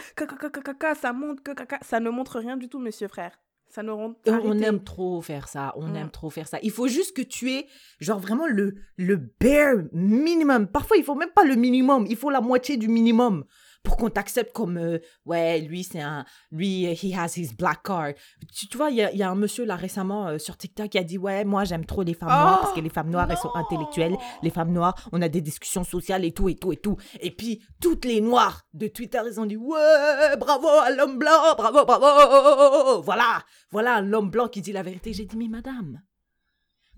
[1.02, 1.52] Ça montre que.
[1.84, 3.40] Ça ne montre rien du tout, monsieur frère.
[3.68, 4.66] Ça ne montre On arrêtez.
[4.66, 5.96] aime trop faire ça, on Mm.
[5.96, 6.60] aime trop faire ça.
[6.64, 7.68] Il faut juste que tu aies,
[8.00, 10.68] genre vraiment le, le bare minimum.
[10.68, 13.44] Parfois, il faut même pas le minimum, il faut la moitié du minimum
[13.86, 17.84] pour qu'on t'accepte comme, euh, ouais, lui, c'est un, lui, euh, he has his black
[17.84, 18.14] card.
[18.54, 20.58] Tu, tu vois, il y a, il y a un monsieur là récemment euh, sur
[20.58, 23.10] TikTok qui a dit, ouais, moi, j'aime trop les femmes noires parce que les femmes
[23.10, 23.62] noires, elles sont non.
[23.62, 24.18] intellectuelles.
[24.44, 26.98] Les femmes noires, on a des discussions sociales et tout, et tout, et tout.
[27.22, 31.56] Et puis, toutes les noires de Twitter, ils ont dit, ouais, bravo à l'homme blanc,
[31.56, 33.02] bravo, bravo.
[33.04, 35.14] Voilà, voilà l'homme blanc qui dit la vérité.
[35.14, 36.02] J'ai dit, mais madame,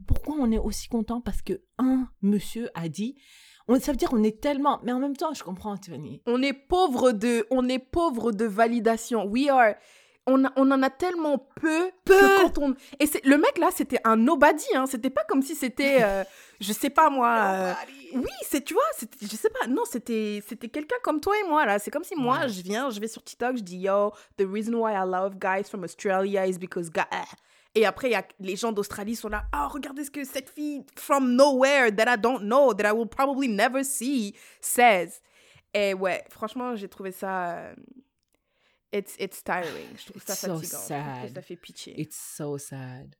[0.07, 3.17] pourquoi on est aussi content parce que un monsieur a dit,
[3.67, 6.21] on, ça veut dire on est tellement, mais en même temps, je comprends, Tiffany.
[6.25, 9.25] On est pauvre de, on est pauvre de validation.
[9.25, 9.73] We are.
[10.29, 12.13] On, a- on en a tellement peu, Peu.
[12.19, 12.75] que quand on.
[12.99, 14.65] Et c'est le mec là, c'était un nobody.
[14.75, 14.85] Hein.
[14.85, 16.23] C'était pas comme si c'était, euh,
[16.59, 17.33] je sais pas moi.
[17.37, 17.73] euh,
[18.13, 19.67] Oui, c'est tu vois, c'était- je sais pas.
[19.67, 21.79] Non, c'était c'était quelqu'un comme toi et moi là.
[21.79, 22.49] C'est comme si moi, Ouais.
[22.49, 25.63] je viens, je vais sur TikTok, je dis yo, the reason why I love guys
[25.69, 27.23] from Australia is because ga- ah.
[27.75, 29.45] Et après, il y a les gens d'Australie sont là.
[29.55, 33.07] Oh, regardez ce que cette fille from nowhere that I don't know, that I will
[33.07, 35.21] probably never see, says.
[35.73, 37.57] Et ouais, franchement, j'ai trouvé ça.
[37.57, 37.75] euh,
[38.93, 39.89] It's, it's tiring.
[39.97, 40.61] Je trouve ça It's so fatigant.
[40.61, 40.87] Je trouve
[41.21, 41.33] que sad.
[41.35, 41.99] ça fait pitié.
[42.01, 43.15] It's so sad.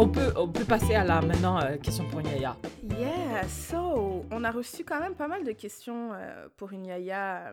[0.00, 2.56] On peut, on peut passer à la maintenant euh, question pour Yaya.
[2.98, 7.48] Yeah, so on a reçu quand même pas mal de questions euh, pour une Yaya
[7.48, 7.52] euh,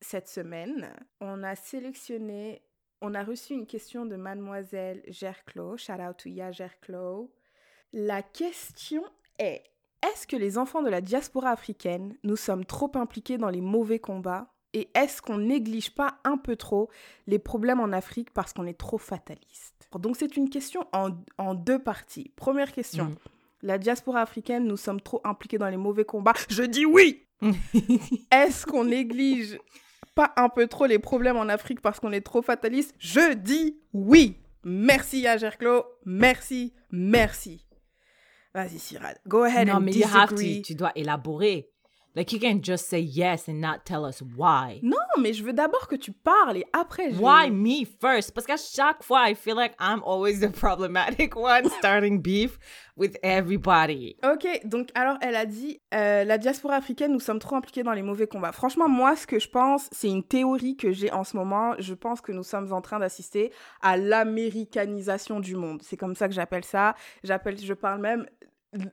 [0.00, 0.88] cette semaine.
[1.20, 2.62] On a sélectionné,
[3.04, 5.76] on a reçu une question de Mademoiselle Gerclos.
[5.76, 7.30] Shout out to Ya Gerclos.
[7.92, 9.04] La question
[9.38, 9.62] est
[10.02, 13.98] est-ce que les enfants de la diaspora africaine, nous sommes trop impliqués dans les mauvais
[13.98, 14.54] combats?
[14.72, 16.90] Et est-ce qu'on néglige pas un peu trop
[17.26, 19.88] les problèmes en Afrique parce qu'on est trop fataliste?
[19.98, 22.32] Donc c'est une question en, en, deux parties.
[22.36, 23.04] Première question.
[23.04, 23.16] Mm.
[23.62, 26.32] La diaspora africaine, nous sommes trop impliqués dans les mauvais combats?
[26.48, 27.26] Je dis oui
[28.32, 29.58] Est-ce qu'on néglige
[30.14, 33.78] pas un peu trop les problèmes en Afrique parce qu'on est trop fataliste Je dis
[33.92, 37.66] oui Merci Yagerclo, merci, merci.
[38.54, 39.14] Vas-y, Cyril.
[39.26, 40.62] Go ahead non, and mais you have to, disagree.
[40.62, 41.70] tu dois élaborer.
[42.16, 44.78] Like, you can't just say yes and not tell us why.
[44.82, 47.18] Non, mais je veux d'abord que tu parles et après je...
[47.18, 48.32] Why me first?
[48.32, 52.56] Parce qu'à chaque fois, I feel like I'm always the problematic one starting beef
[52.96, 54.16] with everybody.
[54.24, 57.92] Ok, donc alors elle a dit euh, la diaspora africaine, nous sommes trop impliqués dans
[57.92, 58.52] les mauvais combats.
[58.52, 61.74] Franchement, moi, ce que je pense, c'est une théorie que j'ai en ce moment.
[61.80, 65.82] Je pense que nous sommes en train d'assister à l'américanisation du monde.
[65.82, 66.94] C'est comme ça que j'appelle ça.
[67.24, 68.26] J'appelle, je parle même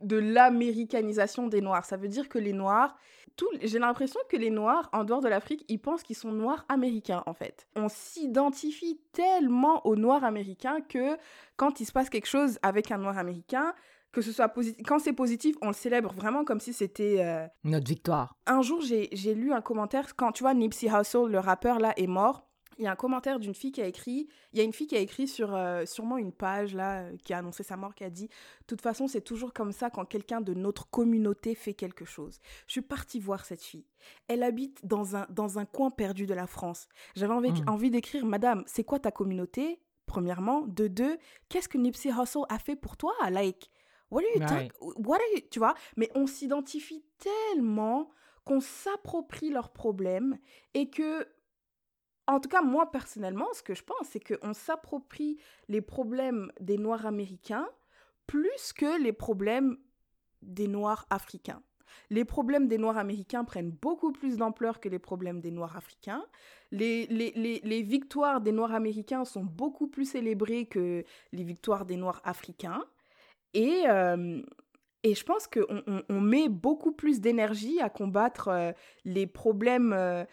[0.02, 1.86] de l'américanisation des Noirs.
[1.86, 2.96] Ça veut dire que les Noirs,
[3.36, 6.66] tout, j'ai l'impression que les Noirs, en dehors de l'Afrique, ils pensent qu'ils sont Noirs
[6.70, 7.68] américains, en fait.
[7.76, 11.18] On s'identifie tellement aux Noirs américains que
[11.56, 13.74] quand il se passe quelque chose avec un Noir américain,
[14.12, 17.18] que ce soit positif, quand c'est positif, on le célèbre vraiment comme si c'était...
[17.20, 18.36] euh, Notre victoire.
[18.46, 21.94] Un jour, j'ai j'ai lu un commentaire, quand tu vois Nipsey Hussle, le rappeur là,
[21.96, 22.46] est mort,
[22.78, 24.88] il y a un commentaire d'une fille qui a écrit, il y a une fille
[24.88, 27.94] qui a écrit sur euh, sûrement une page là, euh, qui a annoncé sa mort,
[27.94, 31.54] qui a dit, de toute façon, c'est toujours comme ça quand quelqu'un de notre communauté
[31.56, 32.40] fait quelque chose.
[32.68, 33.86] Je suis partie voir cette fille.
[34.28, 36.88] Elle habite dans un, dans un coin perdu de la France.
[37.16, 37.70] J'avais envie, Mm.
[37.70, 39.80] envie d'écrire, Madame, c'est quoi ta communauté?
[40.06, 40.62] Premièrement.
[40.68, 41.18] De deux,
[41.50, 43.70] qu'est-ce que Nipsey Hussle a fait pour toi Like,
[44.10, 44.72] what are you Right.
[44.74, 45.74] talk- what are you- tu vois?
[45.98, 48.10] Mais on s'identifie tellement
[48.44, 50.38] qu'on s'approprie leurs problèmes
[50.74, 51.28] et que,
[52.28, 56.78] en tout cas, moi personnellement, ce que je pense, c'est qu'on s'approprie les problèmes des
[56.78, 57.68] Noirs américains
[58.28, 59.78] plus que les problèmes
[60.42, 61.62] des Noirs africains.
[62.10, 66.24] Les problèmes des Noirs américains prennent beaucoup plus d'ampleur que les problèmes des Noirs africains.
[66.72, 71.04] Les, les, les, victoires des Noirs américains sont beaucoup plus célébrées que
[71.34, 72.86] les victoires des Noirs africains.
[73.54, 74.42] Et, euh,
[75.04, 78.72] et je pense qu'on on, on met beaucoup plus d'énergie à combattre euh,
[79.04, 80.24] les problèmes euh,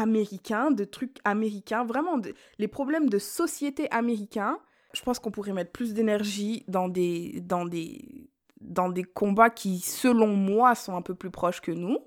[0.00, 4.58] américains, de trucs américains, vraiment de- les problèmes de société américains.
[4.94, 8.30] Je pense qu'on pourrait mettre plus d'énergie dans des, dans, des,
[8.60, 11.98] dans des combats qui, selon moi, sont un peu plus proches que nous,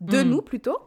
[0.00, 0.28] de Mm.
[0.28, 0.78] nous plutôt.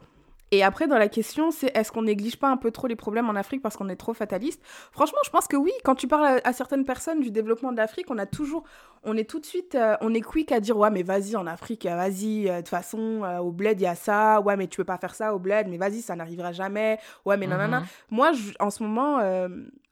[0.51, 3.29] Et après, dans la question, c'est est-ce qu'on néglige pas un peu trop les problèmes
[3.29, 4.61] en Afrique parce qu'on est trop fataliste?
[4.91, 5.71] Franchement, je pense que oui.
[5.83, 8.63] Quand tu parles à, à certaines personnes du développement de l'Afrique, on a toujours,
[9.03, 11.47] on est tout de suite, euh, on est quick à dire ouais, mais vas-y en
[11.47, 12.47] Afrique, euh, vas-y.
[12.47, 14.39] euh, De toute façon, euh, au bled il y a ça.
[14.41, 15.67] Ouais, mais tu peux pas faire ça au bled.
[15.67, 16.99] Mais vas-y, ça n'arrivera jamais.
[17.25, 17.79] Ouais, mais nanana.
[17.81, 17.85] Mhm.
[18.11, 19.19] Moi, je- en ce moment,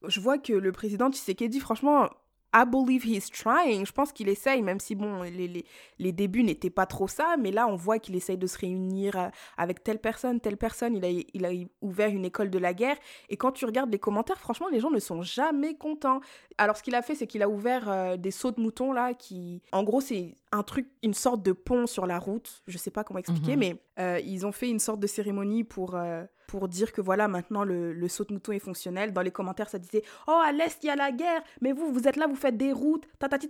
[0.05, 2.09] je vois que le président Tshisekedi, franchement,
[2.55, 3.85] I believe he's trying.
[3.85, 5.65] Je pense qu'il essaye, même si, bon, les, les,
[5.97, 9.15] les débuts n'étaient pas trop ça, mais là, on voit qu'il essaye de se réunir
[9.17, 10.95] euh, avec telle personne, telle personne.
[10.95, 11.49] Il a, il a
[11.81, 12.97] ouvert une école de la guerre.
[13.29, 16.19] Et quand tu regardes les commentaires, franchement, les gens ne sont jamais contents.
[16.57, 19.13] Alors, ce qu'il a fait, c'est qu'il a ouvert euh, des sauts de moutons, là,
[19.13, 19.61] qui...
[19.71, 22.61] En gros, c'est un truc, une sorte de pont sur la route.
[22.67, 23.59] Je sais pas comment expliquer, Mhm.
[23.59, 27.27] mais euh, ils ont fait une sorte de cérémonie pour, euh, pour dire que voilà,
[27.27, 29.11] maintenant le, saut de mouton est fonctionnel.
[29.11, 31.91] Dans les commentaires, ça disait Oh, à l'Est, il y a la guerre, mais vous,
[31.91, 33.49] vous êtes là, vous faites des routes, tatati.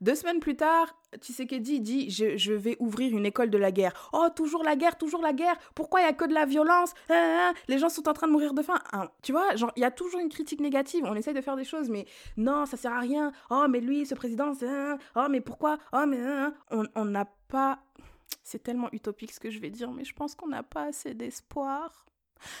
[0.00, 4.10] Deux semaines plus tard, Tshisekedi dit je, je vais ouvrir une école de la guerre.
[4.12, 5.56] Oh, toujours la guerre, toujours la guerre.
[5.74, 8.12] Pourquoi il y a que de la violence Ah, ah, ah, Les gens sont en
[8.12, 8.78] train de mourir de faim.
[9.22, 11.02] Tu vois, genre, il y a toujours une critique négative.
[11.04, 12.06] On essaye de faire des choses, mais
[12.36, 13.32] non, ça sert à rien.
[13.50, 14.68] Oh, mais lui, ce président, c'est.
[15.16, 16.20] Oh, mais pourquoi Oh, mais.
[16.70, 17.80] on n'a pas.
[18.44, 21.12] C'est tellement utopique ce que je vais dire, mais je pense qu'on n'a pas assez
[21.12, 22.06] d'espoir.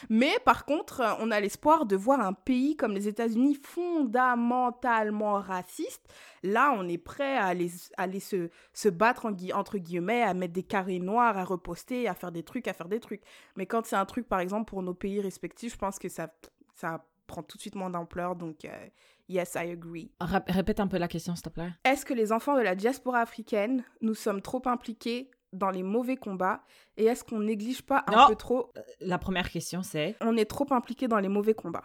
[0.08, 5.34] Mais par contre, euh, on a l'espoir de voir un pays comme les États-Unis fondamentalement
[5.40, 6.02] raciste.
[6.42, 10.34] Là, on est prêt à aller, à aller se, se battre en entre guillemets, à
[10.34, 13.22] mettre des carrés noirs, à reposter, à faire des trucs, à faire des trucs.
[13.56, 16.32] Mais quand c'est un truc, par exemple, pour nos pays respectifs, je pense que ça,
[16.74, 18.36] ça prend tout de suite moins d'ampleur.
[18.36, 18.86] Donc, euh,
[19.28, 20.10] yes, I agree.
[20.20, 21.70] Rép- Répète un peu la question, s'il te plaît.
[21.84, 26.16] Est-ce que les enfants de la diaspora africaine, nous sommes trop impliqués dans les mauvais
[26.16, 26.62] combats
[26.96, 28.26] Et est-ce qu'on néglige pas un Non.
[28.28, 31.84] peu trop La première question, c'est On est trop impliqués dans les mauvais combats.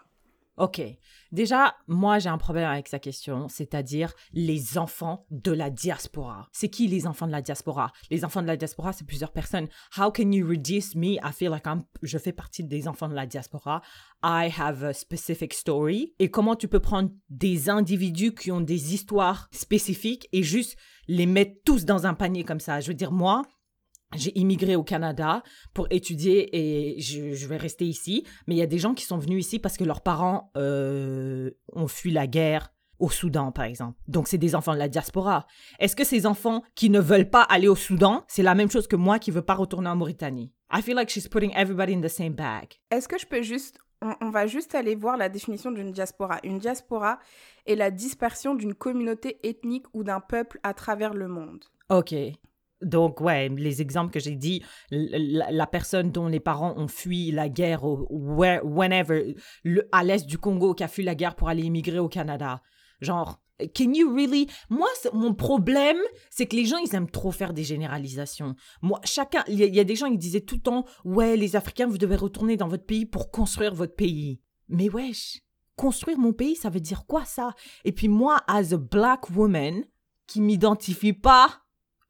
[0.58, 0.82] Ok.
[1.32, 6.50] Déjà, moi, j'ai un problème avec sa question, c'est-à-dire les enfants de la diaspora.
[6.52, 7.92] C'est qui les enfants de la diaspora?
[8.10, 9.70] Les enfants de la diaspora, c'est plusieurs personnes.
[9.98, 11.14] How can you reduce me?
[11.24, 13.82] I feel like I'm, je fais partie des enfants de la diaspora.
[14.24, 16.14] I have a specific story.
[16.20, 21.26] Et comment tu peux prendre des individus qui ont des histoires spécifiques et juste les
[21.26, 22.82] mettre tous dans un panier comme ça?
[22.82, 23.44] Je veux dire, moi,
[24.16, 25.44] j'ai immigré au Canada
[25.74, 28.26] pour étudier et je, vais rester ici.
[28.48, 31.52] Mais il y a des gens qui sont venus ici parce que leurs parents euh,
[31.74, 33.98] ont fui la guerre au Soudan, par exemple.
[34.08, 35.48] Donc, c'est des enfants de la diaspora.
[35.80, 38.88] Est-ce que ces enfants qui ne veulent pas aller au Soudan, c'est la même chose
[38.88, 40.54] que moi qui ne veux pas retourner en Mauritanie?
[40.72, 42.80] I feel like she's putting everybody in the same bag.
[42.92, 43.80] Est-ce que je peux juste...
[44.22, 46.40] on va juste aller voir la définition d'une diaspora.
[46.44, 47.20] Une diaspora
[47.66, 51.66] est la dispersion d'une communauté ethnique ou d'un peuple à travers le monde.
[51.90, 52.14] OK.
[52.82, 57.50] Donc, ouais, les exemples que j'ai dit, la, personne dont les parents ont fui la
[57.50, 59.36] guerre, au, whenever,
[59.92, 62.62] à l'est du Congo, qui a fui la guerre pour aller immigrer au Canada.
[63.00, 63.42] Genre,
[63.76, 64.48] can you really?
[64.70, 65.98] Moi, mon problème,
[66.30, 68.56] c'est que les gens, ils aiment trop faire des généralisations.
[68.82, 69.44] Moi, chacun.
[69.48, 72.16] Il y, a des gens qui disaient tout le temps, ouais, les Africains, vous devez
[72.16, 74.42] retourner dans votre pays pour construire votre pays.
[74.70, 75.42] Mais wesh,
[75.76, 77.54] construire mon pays, ça veut dire quoi ça?
[77.86, 79.84] Et puis moi, as a black woman,
[80.28, 81.61] qui m'identifie pas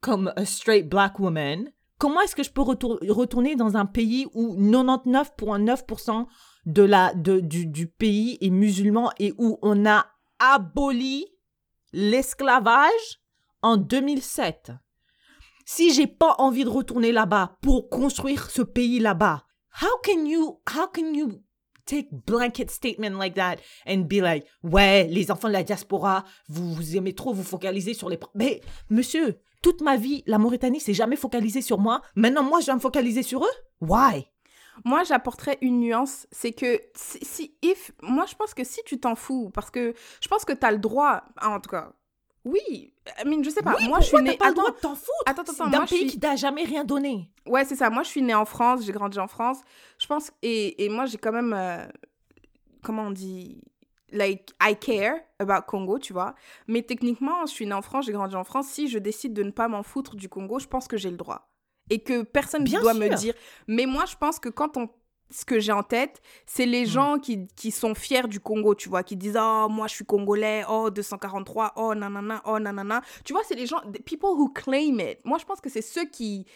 [0.02, 4.60] comme a straight black woman, comment est-ce que je peux retourner dans un pays où
[4.60, 6.26] 99,9%
[6.66, 10.06] de la, de, du, pays est musulman et où on a
[10.38, 11.26] aboli
[11.92, 13.20] l'esclavage
[13.62, 14.72] en 2007
[15.64, 19.44] Si j'ai pas envie de retourner là-bas pour construire ce pays là-bas,
[19.80, 21.42] how can you, how can you
[21.86, 26.74] take blanket statement like that and be like, ouais, les enfants de la diaspora, vous,
[26.74, 28.18] vous aimez trop vous focaliser sur les...
[28.34, 28.60] Mais,
[28.90, 32.02] monsieur, toute ma vie, la Mauritanie s'est jamais focalisée sur moi.
[32.16, 33.54] Maintenant, moi, je vais me focaliser sur eux?
[33.80, 34.26] Why?
[34.84, 39.14] Moi, j'apporterais une nuance, c'est que si, if, moi, je pense que si tu t'en
[39.14, 41.92] fous, parce que je pense que tu as le droit, en tout cas,
[42.44, 42.92] oui,
[43.24, 43.76] I je sais pas.
[43.82, 44.36] moi, je suis née.
[44.36, 47.30] pas le droit de t'en foutre Attends, attends, D'un pays qui t'a jamais rien donné?
[47.46, 47.88] Ouais, c'est ça.
[47.90, 49.58] Moi, je suis née en France, j'ai grandi en France.
[49.98, 50.32] Je pense.
[50.42, 51.52] Et, et moi, j'ai quand même.
[51.52, 51.86] Euh,
[52.82, 53.62] comment on dit
[54.12, 56.34] like I care about Congo, tu vois.
[56.68, 58.68] Mais techniquement, je suis née en France, j'ai grandi en France.
[58.68, 61.16] Si je décide de ne pas m'en foutre du Congo, je pense que j'ai le
[61.16, 61.48] droit.
[61.90, 63.34] Et que personne ne doit me dire.
[63.66, 64.88] Mais moi, je pense que quand on
[65.32, 66.88] ce que j'ai en tête, c'est les hmm.
[66.88, 70.04] gens qui, qui, sont fiers du Congo, tu vois, qui disent Oh, moi je suis
[70.04, 73.02] congolais, oh, 243, oh, nanana, oh, nanana.
[73.24, 75.18] Tu vois, c'est les gens, people who claim it.
[75.24, 76.46] Moi, je pense que c'est ceux qui,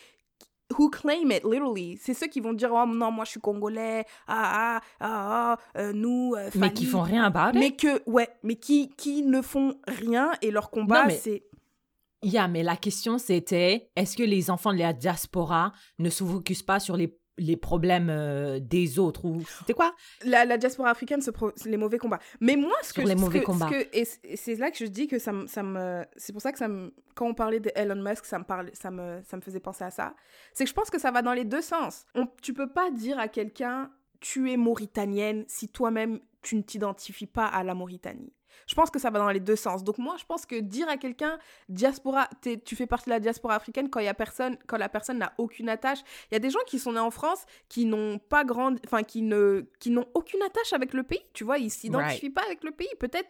[0.78, 1.98] who claim it literally.
[2.00, 4.04] C'est ceux qui vont dire oh non moi je suis congolais.
[4.26, 8.28] Ah ah ah, ah euh, nous euh, mais qui font rien about mais que ouais
[8.42, 11.44] mais qui qui ne font rien et leur combat c'est
[12.22, 16.62] Yeah, mais la question c'était est-ce que les enfants de la diaspora ne se focusent
[16.62, 19.94] pas sur les les problèmes euh, des autres ou c'était quoi?
[20.24, 21.32] La, la, diaspora africaine c'est
[21.66, 22.20] les mauvais combats.
[22.40, 23.70] Mais moi ce que les mauvais combats.
[23.92, 26.58] et c'est là que je dis que ça me ça me c'est pour ça que
[26.58, 29.42] ça me quand on parlait de Elon Musk ça me parle ça me ça me
[29.42, 30.14] faisait penser à ça.
[30.52, 32.06] C'est que je pense que ça va dans les deux sens.
[32.14, 37.26] On, tu peux pas dire à quelqu'un tu es mauritanienne si toi-même tu ne t'identifies
[37.26, 38.32] pas à la Mauritanie
[38.66, 39.84] je pense que ça va dans les deux sens.
[39.84, 42.28] Donc moi, je pense que dire à quelqu'un diaspora,
[42.64, 45.18] tu fais partie de la diaspora africaine quand il y a personne, quand la personne
[45.18, 46.00] n'a aucune attache.
[46.30, 49.02] Il y a des gens qui sont nés en France qui n'ont pas grande, enfin
[49.02, 51.22] qui ne, qui n'ont aucune attache avec le pays.
[51.32, 52.88] Tu vois, ils s'identifient pas avec le pays.
[52.98, 53.28] Peut-être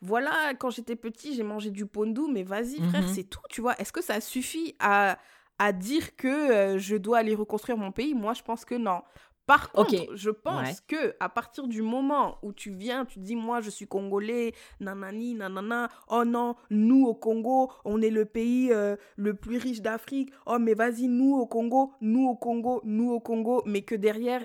[0.00, 3.14] voilà, quand j'étais petit, j'ai mangé du pondou, mais vas-y, frère, mm-hmm.
[3.14, 3.74] c'est tout, tu vois.
[3.80, 5.18] Est-ce que ça suffit à,
[5.58, 8.14] à dire que euh, je dois aller reconstruire mon pays?
[8.14, 9.02] Moi, je pense que non.
[9.48, 13.62] Par contre, je pense que à partir du moment où tu viens, tu dis moi
[13.62, 18.96] je suis congolais, nanani, nanana, oh non, nous au Congo, on est le pays euh,
[19.16, 20.30] le plus riche d'Afrique.
[20.44, 24.44] Oh mais vas-y, nous au Congo, nous au Congo, nous au Congo, mais que derrière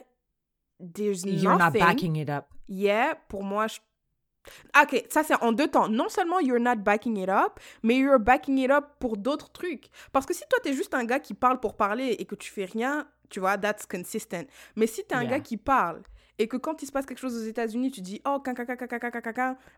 [0.79, 2.45] there's You're not backing it up.
[2.69, 3.79] Yeah, pour moi je
[4.81, 5.89] Ok, ça c'est en deux temps.
[5.89, 9.89] Non seulement you're not backing it up, mais you're backing it up pour d'autres trucs.
[10.11, 12.51] Parce que si toi t'es juste un gars qui parle pour parler et que tu
[12.51, 14.47] fais rien, tu vois, that's consistent.
[14.75, 16.01] Mais si t'es un gars qui parle
[16.39, 18.41] et que quand il se passe quelque chose aux États-Unis, tu dis oh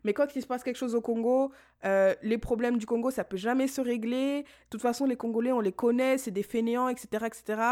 [0.04, 1.52] mais quand il se passe quelque chose au Congo,
[1.84, 4.42] euh, les problèmes du Congo ça peut jamais se régler.
[4.42, 7.62] De toute façon, les Congolais on les connaît, c'est des fainéants, etc., etc.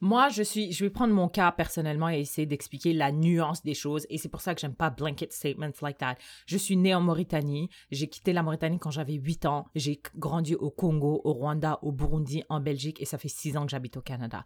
[0.00, 3.74] Moi, je suis, je vais prendre mon cas personnellement et essayer d'expliquer la nuance des
[3.74, 6.16] choses et c'est pour ça que j'aime pas blanket statements like that.
[6.46, 10.54] Je suis née en Mauritanie, j'ai quitté la Mauritanie quand j'avais 8 ans, j'ai grandi
[10.54, 13.96] au Congo, au Rwanda, au Burundi, en Belgique et ça fait 6 ans que j'habite
[13.96, 14.44] au Canada.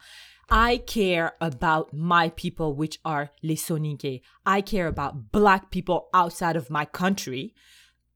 [0.49, 4.21] I care about my people, which are les Soninke.
[4.45, 7.53] I care about black people outside of my country.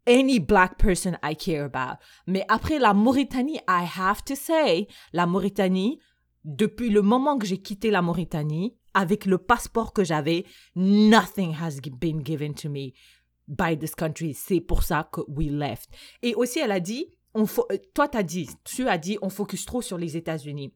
[0.07, 1.99] Any black person I care about.
[2.27, 5.99] Mais après la Mauritanie, I have to say, la Mauritanie,
[6.45, 11.81] depuis le moment que j'ai quitté la Mauritanie, avec le passeport que j'avais, nothing has
[11.81, 12.93] been given to me
[13.47, 14.35] by this country.
[14.35, 15.91] C'est pour ça que we left.
[16.23, 17.45] Et aussi, elle a dit, on
[17.95, 20.73] toi, t'as dit, tu as dit, on focus trop sur les États-Unis.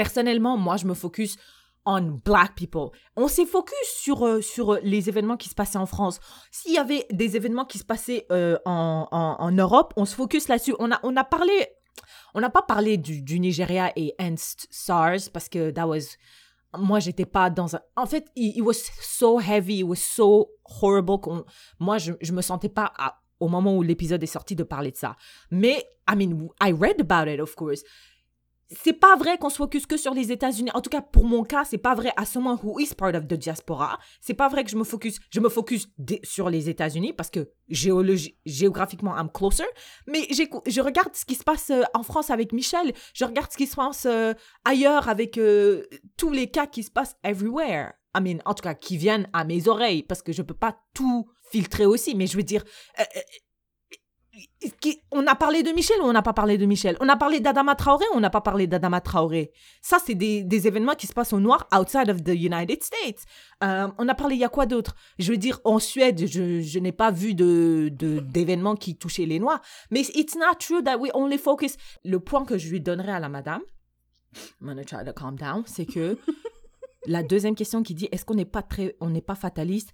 [0.00, 1.36] Personnellement, moi, je me focus
[1.84, 2.88] on black people.
[3.16, 6.20] On s'est focus sur, euh, sur euh, les événements qui se passaient en France.
[6.50, 10.48] S'il y avait des événements qui se passaient euh, en, en, Europe, on se focus
[10.48, 10.74] là-dessus.
[10.78, 11.66] On a, on a parlé,
[12.32, 16.16] on n'a pas parlé du, Nigeria et Ernst SARS parce que that was,
[16.78, 20.48] moi, j'étais pas dans un, en fait, it, it was so heavy, it was so
[20.80, 21.44] horrible qu'on,
[21.78, 22.90] moi, je, je me sentais pas
[23.38, 25.16] au moment où l'épisode est sorti de parler de ça.
[25.50, 27.82] Mais, I mean, I read about it, of course
[28.70, 30.70] c'est pas vrai qu'on se focus que sur les États-Unis.
[30.74, 32.12] En tout cas, pour mon cas, c'est pas vrai.
[32.16, 35.18] À someone who is part of the diaspora, c'est pas vrai que je me focus.
[35.30, 35.88] Je me focus
[36.22, 39.64] sur les États-Unis parce que géologi- géographiquement, I'm closer.
[40.06, 42.92] Mais je regarde ce qui se passe euh, en France avec Michel.
[43.12, 45.84] Je regarde ce qui se passe euh, ailleurs avec euh,
[46.16, 47.92] tous les cas qui se passent everywhere.
[48.16, 50.76] I mean, en tout cas, qui viennent à mes oreilles parce que je peux pas
[50.94, 52.14] tout filtrer aussi.
[52.14, 52.62] Mais je veux dire.
[54.80, 56.96] Qui- on a parlé de Michel ou on n'a pas parlé de Michel?
[57.00, 59.52] On a parlé d'Adama Traoré ou on n'a pas parlé d'Adama Traoré?
[59.82, 63.24] Ça, c'est des, des événements qui se passent au noir outside of the United States.
[63.64, 64.94] Euh, on a parlé, il y a quoi d'autre?
[65.18, 69.26] Je veux dire, en Suède, je, je n'ai pas vu de, de, d'événements qui touchaient
[69.26, 69.60] les noirs.
[69.90, 71.76] Mais it's not true that we only focus.
[72.04, 73.62] Le point que je lui donnerai à la madame,
[74.60, 76.16] I'm gonna try to calm down, c'est que
[77.06, 79.92] la deuxième question qui dit est-ce qu'on n'est pas très, on n'est pas fataliste?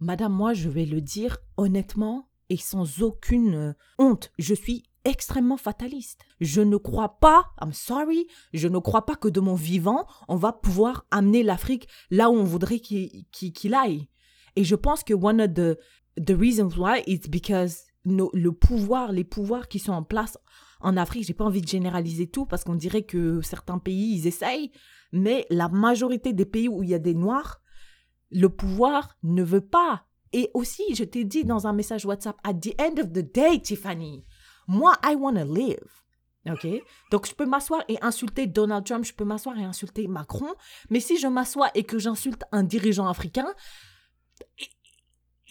[0.00, 4.30] Madame, moi, je vais le dire honnêtement et sans aucune euh, honte.
[4.38, 6.20] Je suis extrêmement fataliste.
[6.40, 10.36] Je ne crois pas, I'm sorry, je ne crois pas que de mon vivant, on
[10.36, 14.08] va pouvoir amener l'Afrique là où on voudrait qu'il aille.
[14.54, 15.78] Et je pense que one of the,
[16.24, 20.38] the reasons why it's because no- le pouvoir, les pouvoirs qui sont en place
[20.80, 24.26] en Afrique, j'ai pas envie de généraliser tout parce qu'on dirait que certains pays, ils
[24.26, 24.70] essayent,
[25.10, 27.60] mais la majorité des pays où il y a des Noirs,
[28.30, 30.06] le pouvoir ne veut pas.
[30.32, 33.60] Et aussi, je t'ai dit dans un message WhatsApp, at the end of the day,
[33.60, 34.24] Tiffany,
[34.66, 36.02] moi, I want to live.
[36.50, 36.66] OK?
[37.10, 40.54] Donc, je peux m'asseoir et insulter Donald Trump, je peux m'asseoir et insulter Macron,
[40.90, 43.46] mais si je m'assois et que j'insulte un dirigeant africain,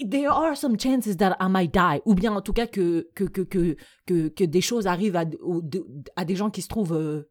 [0.09, 2.01] there are some chances that I might die.
[2.05, 6.25] Ou bien, en tout cas, que, que, que, que, que, que des choses arrivent à,
[6.25, 7.29] des gens qui se trouvent euh,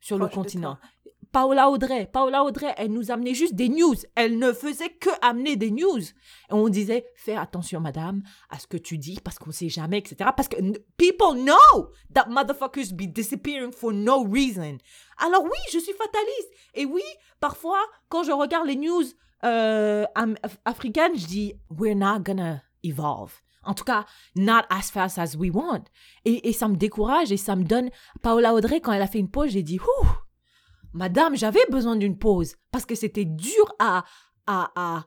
[0.00, 0.78] sur le Proche continent.
[1.34, 3.96] Paola Audrey, Paola Audrey, elle nous amenait juste des news.
[4.14, 5.98] Elle ne faisait que amener des news.
[5.98, 9.98] Et on disait, fais attention, madame, à ce que tu dis, parce qu'on sait jamais,
[9.98, 10.30] etc.
[10.36, 10.58] Parce que
[10.96, 14.78] people know that motherfuckers be disappearing for no reason.
[15.18, 16.50] Alors oui, je suis fataliste.
[16.74, 17.02] Et oui,
[17.40, 19.04] parfois, quand je regarde les news
[19.42, 20.04] euh,
[20.64, 23.42] africaines, je dis, we're not gonna evolve.
[23.64, 24.04] En tout cas,
[24.36, 25.82] not as fast as we want.
[26.24, 27.90] Et, et ça me décourage et ça me donne...
[28.22, 30.06] Paola Audrey, quand elle a fait une pause, j'ai dit, ouh,
[30.94, 34.04] Madame, j'avais besoin d'une pause parce que c'était dur à,
[34.46, 35.06] à, à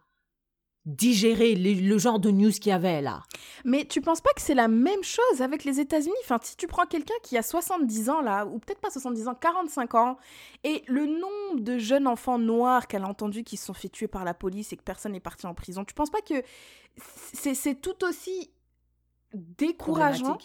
[0.85, 3.23] digérer le, le genre de news qu'il y avait là.
[3.65, 6.13] Mais tu penses pas que c'est la même chose avec les États-Unis?
[6.23, 9.35] Enfin, si tu prends quelqu'un qui a 70 ans là, ou peut-être pas 70 ans,
[9.35, 10.17] 45 ans,
[10.63, 14.07] et le nombre de jeunes enfants noirs qu'elle a entendu qui se sont fait tuer
[14.07, 16.41] par la police et que personne n'est parti en prison, tu penses pas que
[17.33, 18.51] c'est tout aussi
[19.33, 20.37] décourageant?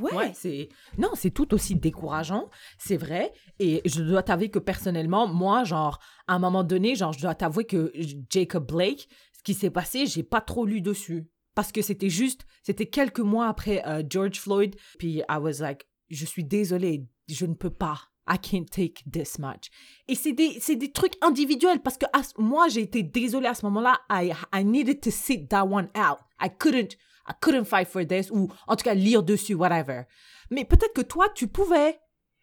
[0.00, 0.14] Ouais.
[0.14, 0.68] Ouais, c'est
[0.98, 3.32] non, c'est tout aussi décourageant, c'est vrai.
[3.58, 7.34] Et je dois t'avouer que personnellement, moi, genre, à un moment donné, genre, je dois
[7.34, 7.92] t'avouer que
[8.30, 12.46] Jacob Blake, ce qui s'est passé, j'ai pas trop lu dessus parce que c'était juste,
[12.62, 14.76] c'était quelques mois après euh, George Floyd.
[14.98, 17.98] Puis I was like, je suis désolée, je ne peux pas.
[18.28, 19.70] I can't take this much.
[20.08, 23.54] Et c'est des, c'est des trucs individuels parce que à moi, j'ai été désolée à
[23.54, 24.00] ce moment-là.
[24.10, 26.18] I, I needed to sit that one out.
[26.40, 26.96] I couldn't,
[27.28, 30.02] I couldn't fight for this ou en tout cas lire dessus, whatever.
[30.50, 31.98] Mais peut-être que toi, tu pouvais.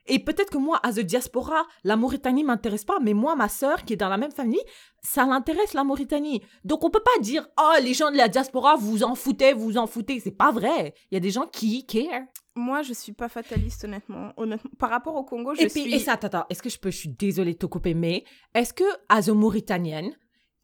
[0.05, 3.85] Et peut-être que moi, as a diaspora, la Mauritanie m'intéresse pas, mais moi, ma sœur,
[3.85, 4.61] qui est dans la même famille,
[5.01, 6.41] ça l'intéresse, la Mauritanie.
[6.65, 9.63] Donc, on peut pas dire, oh, les gens de la diaspora, vous en foutez, vous
[9.63, 10.19] vous en foutez.
[10.19, 10.93] C'est pas vrai.
[11.09, 12.23] Il y a des gens qui care.
[12.53, 14.33] Moi, je suis pas fataliste, honnêtement.
[14.35, 14.71] honnêtement.
[14.77, 15.93] Par rapport au Congo, je et puis, suis.
[15.95, 18.25] et ça, attends, attends, est-ce que je peux, je suis désolée de te couper, mais
[18.53, 20.13] est-ce que, as a Mauritanienne,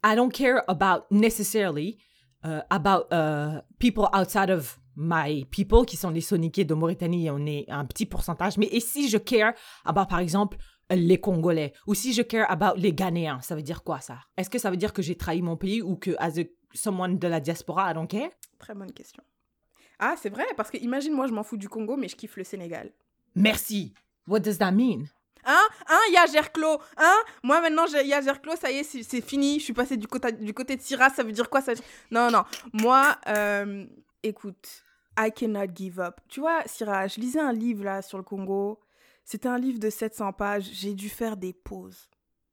[0.04, 1.98] I don't care about necessarily
[2.44, 7.46] uh, about uh, people outside of my people, qui sont les soniqués de Mauritanie, on
[7.46, 10.58] est un petit pourcentage, mais et si je care about, par exemple,
[10.90, 14.18] les Congolais, ou si je care about les Ghanéens, ça veut dire quoi, ça?
[14.36, 16.42] Est-ce que ça veut dire que j'ai trahi mon pays ou que, as a
[16.74, 18.30] someone de la diaspora, I don't care?
[18.58, 19.22] Très bonne question.
[19.98, 22.36] Ah, c'est vrai, parce que imagine, moi, je m'en fous du Congo, mais je kiffe
[22.36, 22.90] le Sénégal.
[23.34, 23.94] Merci.
[24.26, 25.04] What does that mean?
[25.44, 25.62] Hein?
[25.88, 26.38] Hein Il y
[26.96, 27.16] Hein?
[27.42, 28.14] Moi, maintenant, il y
[28.56, 29.58] ça y est, c'est fini.
[29.58, 31.72] Je suis passée du côté, du côté de Syrah, ça veut dire quoi ça
[32.10, 32.44] Non, non.
[32.72, 33.84] Moi, euh,
[34.22, 34.84] écoute,
[35.18, 36.20] I cannot give up.
[36.28, 38.80] Tu vois, Syrah, je lisais un livre, là, sur le Congo.
[39.24, 40.68] C'était un livre de 700 pages.
[40.72, 42.09] J'ai dû faire des pauses.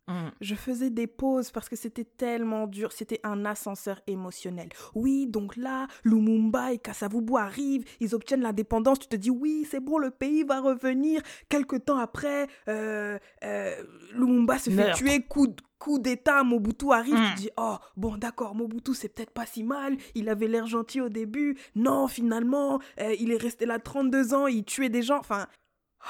[0.08, 0.30] Mm.
[0.40, 2.92] Je faisais des pauses parce que c'était tellement dur.
[2.92, 4.70] C'était un ascenseur émotionnel.
[4.96, 9.00] Oui, donc là, Lumumba et Kasavubu arrivent, ils obtiennent l'indépendance.
[9.00, 11.22] Tu te dis, oui, c'est bon, le pays va revenir.
[11.50, 13.84] Quelque temps après, euh, euh,
[14.14, 15.48] Lumumba se fait tuer, coup,
[15.80, 17.16] coup d'État, Mobutu arrive.
[17.16, 17.26] Mm.
[17.26, 19.98] Tu te dis, oh, bon, d'accord, Mobutu, c'est peut-être pas si mal.
[20.16, 21.58] Il avait l'air gentil au début.
[21.76, 25.20] Non, finalement, euh, il est resté là 32 ans, il tuait des gens.
[25.20, 25.48] Enfin,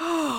[0.00, 0.34] oh,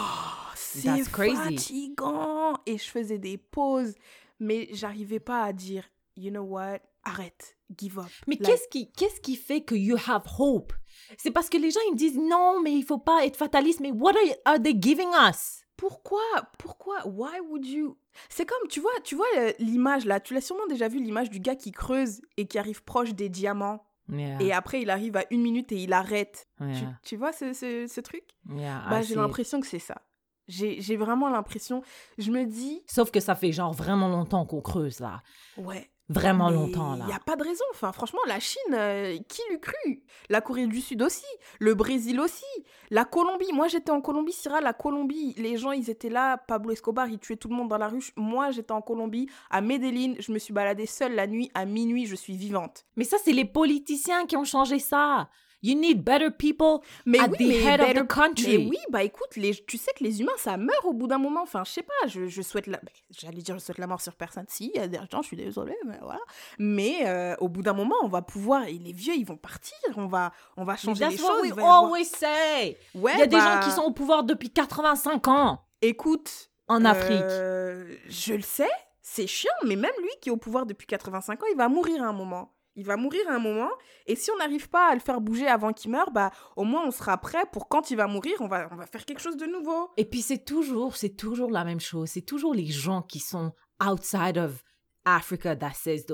[0.56, 2.54] c'est fatigant.
[2.66, 3.96] Et je faisais des pauses,
[4.40, 5.84] mais j'arrivais pas à dire,
[6.16, 8.06] you know what, arrête, give up.
[8.28, 10.74] Mais Like, qu'est-ce qui, qu'est-ce qui fait que you have hope?
[11.18, 13.80] C'est parce que les gens, ils me disent non, mais il faut pas être fataliste.
[13.80, 15.64] Mais what are, are they giving us?
[15.78, 16.22] Pourquoi
[16.58, 17.98] Pourquoi Why would you?
[18.28, 21.30] C'est comme, tu vois, tu vois euh, l'image là, tu l'as sûrement déjà vu l'image
[21.30, 23.86] du gars qui creuse et qui arrive proche des diamants.
[24.12, 26.48] Yeah, Et après, il arrive à une minute et il arrête.
[26.60, 28.24] Tu, yeah, tu vois ce, ce, ce truc?
[28.50, 30.02] Yeah, Bah, j'ai l'impression que c'est ça.
[30.48, 31.84] J'ai j'ai vraiment l'impression.
[32.18, 35.22] Je me dis, Sauf que ça fait genre vraiment longtemps qu'on creuse là.
[35.58, 35.92] ouais.
[36.10, 37.06] Vraiment mais longtemps là.
[37.06, 37.64] Il n'y a pas de raison.
[37.72, 40.04] Enfin, franchement, la Chine, euh, qui l'eût cru?
[40.30, 41.26] La Corée du Sud aussi.
[41.60, 42.46] Le Brésil aussi.
[42.90, 43.54] La Colombie.
[43.54, 45.36] Moi, j'étais en Colombie, Syrah, la Colombie.
[45.38, 46.38] Les gens, ils étaient là.
[46.38, 48.04] Pablo Escobar, il tuait tout le monde dans la rue.
[48.16, 50.16] Moi, j'étais en Colombie, à Medellín.
[50.20, 51.52] Je me suis baladée seule la nuit.
[51.54, 52.86] À minuit, je suis vivante.
[52.96, 55.30] Mais ça, c'est les politiciens qui ont changé ça.
[55.62, 58.58] You need better people Mais at oui, the mais head of better- the country.
[58.58, 61.18] Mais oui, bah écoute, les, tu sais que les humains, ça meurt au bout d'un
[61.18, 61.42] moment.
[61.44, 62.80] Enfin, je sais pas, je, je souhaite la...
[63.12, 64.46] J'allais dire, je souhaite la mort sur personne.
[64.48, 66.22] Si, il y a des gens, je suis désolée, mais voilà.
[66.60, 68.64] Mais euh, au bout d'un moment, on va pouvoir...
[68.68, 69.78] Et les vieux, ils vont partir.
[69.98, 71.42] On va, on va changer les That's what choses.
[71.42, 72.78] we y avoir- always say.
[72.96, 76.50] Ouais, Il y a des bah, gens qui sont au pouvoir depuis 85 ans Écoute...
[76.68, 77.20] en Afrique.
[77.22, 78.70] euh, je le sais,
[79.02, 82.04] c'est chiant, mais même lui qui est au pouvoir depuis 85 ans, il va mourir
[82.04, 82.54] à un moment.
[82.80, 83.70] Il va mourir à un moment,
[84.08, 86.88] et si on n'arrive pas à le faire bouger avant qu'il meure, bah au moins
[86.88, 89.36] on sera prêt pour quand il va mourir, on va, on va faire quelque chose
[89.36, 89.90] de nouveau.
[89.98, 92.08] Et puis c'est toujours, c'est toujours la même chose.
[92.08, 93.52] C'est toujours les gens qui sont
[93.86, 94.64] outside of
[95.06, 96.06] Africa that says.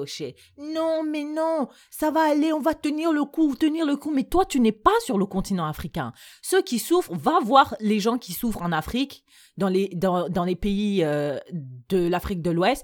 [0.57, 4.11] Non, mais non, ça va aller, on va tenir le coup, tenir le coup.
[4.11, 6.13] Mais toi, tu n'es pas sur le continent africain.
[6.41, 9.24] Ceux qui souffrent, va voir les gens qui souffrent en Afrique,
[9.57, 11.38] dans les, dans, dans les pays euh,
[11.89, 12.84] de l'Afrique de l'Ouest,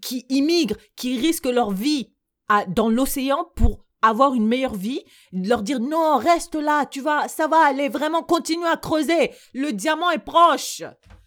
[0.00, 2.12] qui immigrent, qui risquent leur vie
[2.54, 5.00] à- dans l'océan pour avoir une meilleure vie,
[5.32, 9.70] leur dire non, reste là, tu vas, ça va aller, vraiment continue à creuser, le
[9.72, 10.82] diamant est proche.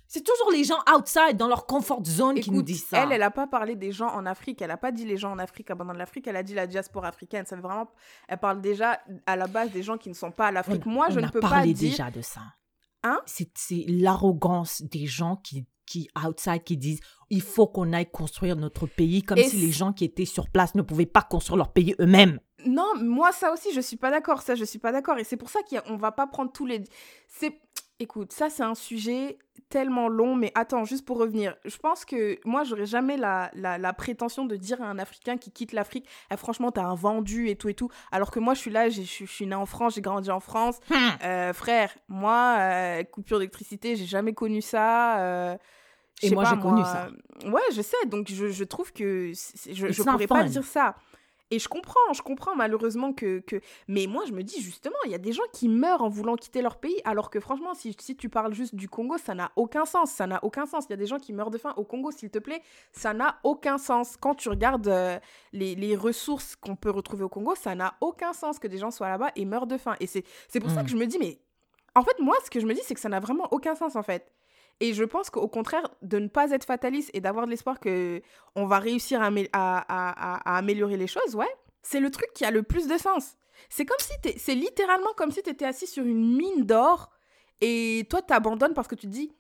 [0.08, 3.04] C'est toujours les gens outside, dans leur comfort zone, qui nous disent ça.
[3.04, 5.32] elle, elle a pas parlé des gens en Afrique, elle a pas dit les gens
[5.32, 7.46] en Afrique, abandon de l'Afrique, elle a dit la diaspora africaine.
[7.46, 7.88] Ça veut vraiment,
[8.30, 10.84] elle parle déjà à la base des gens qui ne sont pas à l'Afrique.
[10.86, 11.90] On- Moi, je ne peux pas parlé dire.
[11.92, 12.42] déjà de ça.
[13.04, 13.20] Hein?
[13.26, 18.88] C'est l'arrogance des gens qui, qui outside qui disent il faut qu'on aille construire notre
[18.88, 21.72] pays comme Et si les gens qui étaient sur place ne pouvaient pas construire leur
[21.72, 22.40] pays eux-mêmes.
[22.66, 25.38] Non, moi ça aussi je suis pas d'accord, ça je suis pas d'accord et c'est
[25.38, 26.84] pour ça qu'on va pas prendre tous les
[27.28, 27.60] c'est
[28.00, 29.38] écoute, ça c'est un sujet
[29.70, 33.78] tellement long mais attends, juste pour revenir, je pense que moi j'aurais jamais la, la,
[33.78, 37.50] la prétention de dire à un africain qui quitte l'Afrique, Eh, franchement t'as un vendu
[37.50, 39.96] et tout et tout, alors que moi je suis là, je suis- née en France,
[39.96, 40.80] j'ai grandi en France,
[41.24, 45.58] Euh, frère, moi euh, coupure d'électricité, j'ai jamais connu ça euh,
[46.22, 47.10] Et moi, j'ai connu ça.
[47.50, 50.96] Ouais, je sais, donc je, je trouve que je, je pourrais pas dire ça.
[51.52, 53.62] Et je comprends, je comprends malheureusement que, que...
[53.88, 56.36] Mais moi, je me dis justement, il y a des gens qui meurent en voulant
[56.36, 59.52] quitter leur pays, alors que franchement, si, si tu parles juste du Congo, ça n'a
[59.56, 60.12] aucun sens.
[60.12, 60.86] Ça n'a aucun sens.
[60.90, 62.62] Il y a des gens qui meurent de faim au Congo, s'il te plaît.
[62.92, 64.18] Ça n'a aucun sens.
[64.20, 65.20] Quand tu regardes euh,
[65.54, 68.90] les, les ressources qu'on peut retrouver au Congo, ça n'a aucun sens que des gens
[68.90, 69.96] soient là-bas et meurent de faim.
[70.00, 70.86] Et c'est c'est pour ça Mm.
[70.86, 71.40] que je me dis, mais
[71.96, 73.96] en fait, moi, ce que je me dis, c'est que ça n'a vraiment aucun sens,
[73.96, 74.32] en fait.
[74.82, 78.22] Et je pense qu'au contraire, de ne pas être fataliste et d'avoir de l'espoir que
[78.56, 81.48] on va réussir à, amé- à- à- à- à améliorer les choses, ouais,
[81.82, 83.36] c'est le truc qui a le plus de sens.
[83.70, 87.10] C'est comme si t'es- c'est littéralement comme si tu étais assis sur une mine d'or
[87.62, 89.32] et toi t'abandonnes parce que tu te dis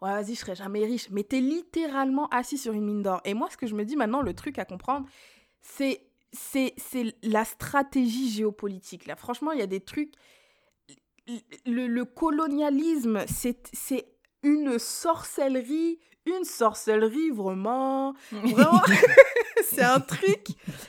[0.00, 3.22] vas-y je serai jamais riche mais t'es littéralement assis sur une mine d'or.
[3.24, 5.06] Et moi ce que je me dis maintenant le truc à comprendre
[5.62, 6.74] c'est c'est
[7.22, 9.06] la stratégie géopolitique.
[9.06, 10.12] Là franchement il y a des trucs
[11.66, 14.04] le, le colonialisme c'est
[14.42, 18.14] une sorcellerie une sorcellerie vraiment.
[18.30, 18.80] Vraiment.
[19.64, 20.46] C'est un truc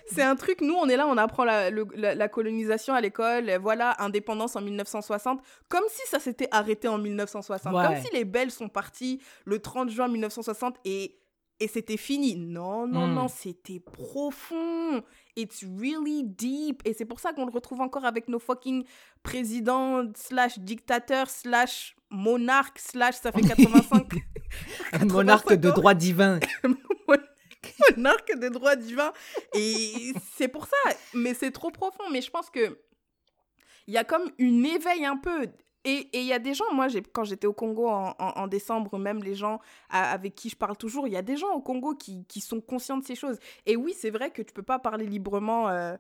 [0.08, 0.62] c'est un truc.
[0.62, 4.56] Nous on est là on apprend la, le- la, la colonisation à l'école voilà indépendance
[4.56, 7.86] en 1960 comme si ça s'était arrêté en 1960 Ouais.
[7.86, 11.16] comme si les belles sont parties le 30 juin 1960 et
[11.64, 13.14] et c'était fini non non Mm.
[13.14, 15.02] non c'était profond
[15.36, 18.84] it's really deep et c'est pour ça qu'on le retrouve encore avec nos fucking
[19.24, 24.12] présidents slash dictateurs slash monarques slash ça fait 85
[25.10, 26.40] Monarque de 85 ans droit divin.
[27.98, 29.12] monarque de droit divin.
[29.56, 30.78] Et c'est pour ça.
[31.14, 32.04] Mais c'est trop profond.
[32.12, 32.78] Mais je pense que
[33.88, 35.48] il y a comme une éveil un peu.
[35.86, 39.36] Et il y a des gens, moi, quand j'étais au Congo en, décembre, même les
[39.36, 39.60] gens
[39.90, 42.98] avec qui je parle toujours, il y a des gens au Congo qui, sont conscients
[42.98, 43.38] de ces choses.
[43.66, 45.98] Et oui, c'est vrai que tu peux pas parler librement euh,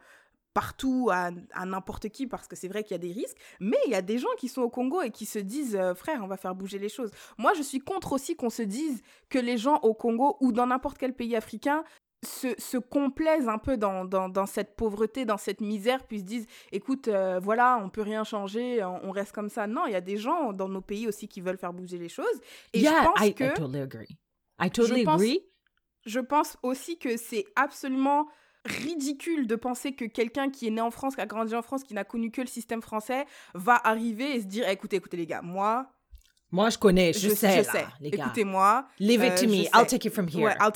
[0.54, 3.78] partout à, à n'importe qui parce que c'est vrai qu'il y a des risques, mais
[3.86, 6.22] il y a des gens qui sont au Congo et qui se disent euh, frère,
[6.24, 7.12] on va faire bouger les choses.
[7.38, 10.68] Moi, je suis contre aussi qu'on se dise que les gens au Congo ou dans
[10.68, 11.84] n'importe quel pays africain
[12.24, 16.24] se, se, complaisent un peu dans, dans, dans, cette pauvreté, dans cette misère, puis se
[16.24, 19.68] disent, écoute, euh, voilà, on peut rien changer, on, reste comme ça.
[19.68, 22.10] Non, il y a des gens dans nos pays aussi qui veulent faire bouger les
[22.10, 22.26] choses.
[22.74, 23.44] Et je pense que...
[23.44, 24.18] I totally agree.
[24.60, 25.40] I totally je pense, agree.
[26.06, 28.28] Je pense aussi que c'est absolument
[28.66, 31.84] ridicule de penser que quelqu'un qui est né en France, qui a grandi en France,
[31.84, 35.28] qui n'a connu que le système français, va arriver et se dire, écoutez, écoutez les
[35.28, 35.92] gars, moi...
[36.52, 37.86] Moi, je connais, je, sais, je sais.
[38.04, 38.86] Écoutez-moi.
[39.00, 39.64] Leave it to euh, me.
[39.74, 40.44] I'll take it from here.
[40.44, 40.72] Ouais, I'll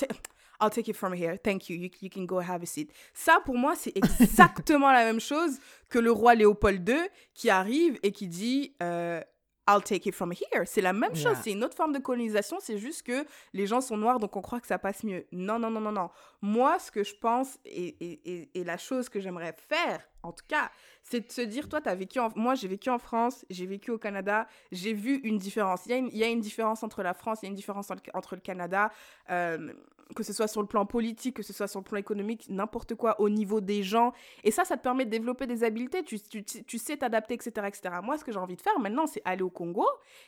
[0.59, 1.37] I'll take it from here.
[1.37, 1.77] Thank you.
[1.77, 2.91] You, can go have a seat.
[3.13, 6.95] Ça, pour moi, c'est exactement la même chose que le roi Léopold II
[7.33, 9.21] qui arrive et qui dit euh,
[9.67, 10.65] I'll take it from here.
[10.65, 11.37] C'est la même chose.
[11.43, 12.57] C'est une autre forme de colonisation.
[12.61, 15.25] C'est juste que les gens sont noirs, donc on croit que ça passe mieux.
[15.33, 16.09] Non, non, non, non, non.
[16.41, 20.45] Moi, ce que je pense et, et, et, la chose que j'aimerais faire, en tout
[20.47, 20.71] cas,
[21.03, 22.29] c'est de se dire, toi, tu as vécu en...
[22.35, 25.85] Moi, j'ai vécu en France, j'ai vécu au Canada, j'ai vu une différence.
[25.85, 27.49] Il y, a une, il y a une différence entre la France, il y a
[27.49, 28.89] une différence entre le Canada.
[29.29, 29.73] Euh,
[30.15, 32.95] que ce soit sur le plan politique, que ce soit sur le plan économique, n'importe
[32.95, 34.13] quoi, au niveau des gens.
[34.43, 37.51] Et ça, ça te permet de développer des habiletés, tu, tu, tu sais t'adapter, etc.,
[37.67, 37.95] etc.
[38.03, 39.85] Moi, ce que j'ai envie de faire maintenant, c'est aller au Congo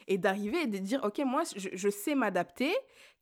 [0.08, 2.74] et d'arriver et de dire, OK, moi, je, je sais m'adapter.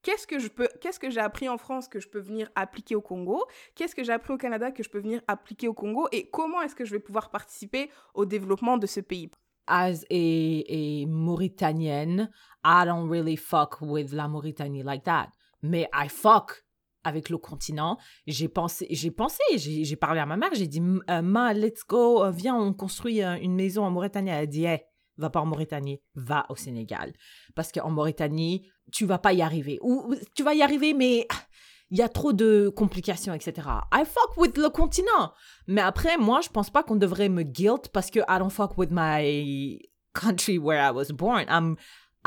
[0.03, 2.95] Qu'est-ce que je peux, qu'est-ce que j'ai appris en France que je peux venir appliquer
[2.95, 3.45] au Congo?
[3.75, 6.07] Qu'est-ce que j'ai appris au Canada que je peux venir appliquer au Congo?
[6.11, 9.29] Et comment est-ce que je vais pouvoir participer au développement de ce pays?
[9.69, 12.29] As a, a Mauritanienne,
[12.63, 16.63] I don't really fuck with la Mauritanie like that mais I fuck
[17.03, 17.97] avec le continent.
[18.25, 22.23] J'ai pensé, j'ai pensé, j'ai parlé à ma mère, j'ai dit, euh, ma, let's go,
[22.23, 24.29] euh, viens, on construit euh, une maison en Mauritanie.
[24.29, 24.81] Elle a dit, hey,
[25.17, 27.13] va pas en Mauritanie, va au Sénégal.
[27.55, 29.79] Parce qu'en Mauritanie, tu vas pas y arriver.
[29.81, 31.27] Ou tu vas y arriver, mais
[31.89, 33.67] il y a trop de complications, etc.
[33.93, 35.31] I fuck with le continent.
[35.67, 38.77] Mais après, moi, je pense pas qu'on devrait me guilt parce que I don't fuck
[38.77, 39.79] with my
[40.13, 41.45] country where I was born.
[41.47, 41.77] I'm,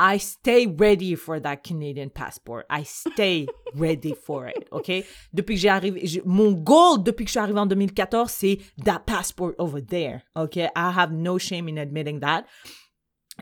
[0.03, 2.65] I stay ready for that Canadian passport.
[2.71, 3.45] I stay
[3.75, 5.05] ready for it, OK?
[5.31, 9.03] Depuis que j'ai arrivé, mon goal depuis que je suis arrivé en 2014, c'est that
[9.05, 10.57] passport over there, OK?
[10.57, 12.45] I have no shame in admitting that.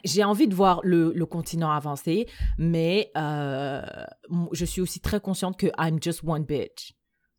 [0.03, 3.81] J'ai envie de voir le, le continent avancer, mais euh,
[4.51, 6.93] je suis aussi très consciente que I'm just one bitch.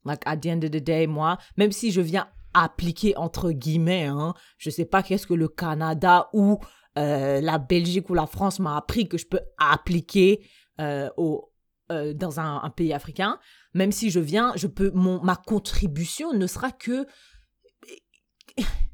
[0.07, 4.07] Like, at the end of the day, moi, même si je viens appliquer entre guillemets,
[4.07, 6.59] hein, je sais pas qu'est-ce que le Canada ou
[6.99, 10.45] euh, la Belgique ou la France m'a appris que je peux appliquer
[10.81, 11.53] euh, au,
[11.93, 13.39] euh, dans un, pays africain.
[13.75, 17.07] Même si je viens, je peux, mon, ma contribution ne sera que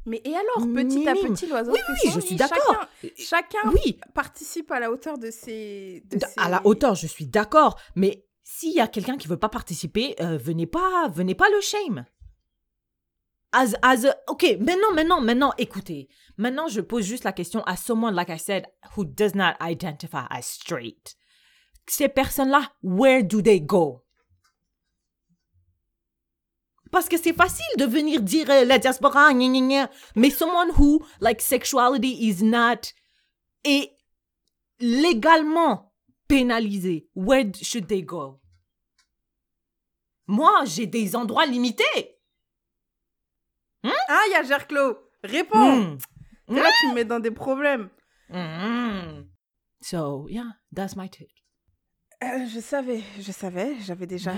[0.04, 2.86] mais et alors, petit à petit, l'oiseau Oui, oui, je suis d'accord.
[3.16, 3.98] Chacun, oui.
[4.14, 6.04] participe à la hauteur de ses...
[6.36, 7.76] À la hauteur, je suis d'accord.
[7.96, 12.04] Mais s'il y a quelqu'un qui veut pas participer, venez pas, venez pas le shame.
[13.50, 16.08] As, as a, ok, maintenant, maintenant, maintenant, écoutez.
[16.38, 20.26] Maintenant, je pose juste la question à someone, like I said, who does not identify
[20.30, 21.16] as straight.
[21.88, 24.02] Ces personnes-là, where do they go?
[26.90, 29.90] Parce que c'est facile de venir dire euh, la diaspora, gna, gna, gna.
[30.14, 32.92] mais someone who, like, sexuality is not,
[33.64, 33.92] est
[34.80, 35.92] légalement
[36.28, 38.40] pénalisé, where should they go?
[40.26, 42.18] Moi, j'ai des endroits limités.
[43.82, 43.90] Hmm?
[44.08, 44.98] Ah, il y a Gerclos.
[45.22, 45.98] Réponds.
[46.48, 47.88] Là, tu me mets dans des problèmes.
[48.28, 49.24] Hmm.
[49.80, 51.32] So, yeah, that's my take.
[52.24, 54.32] Euh, je savais, je savais, j'avais déjà,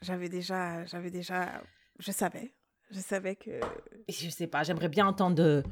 [0.00, 1.60] j'avais déjà, j'avais déjà,
[1.98, 2.54] je savais,
[2.90, 3.60] je savais que.
[4.08, 5.64] Je sais pas, j'aimerais bien entendre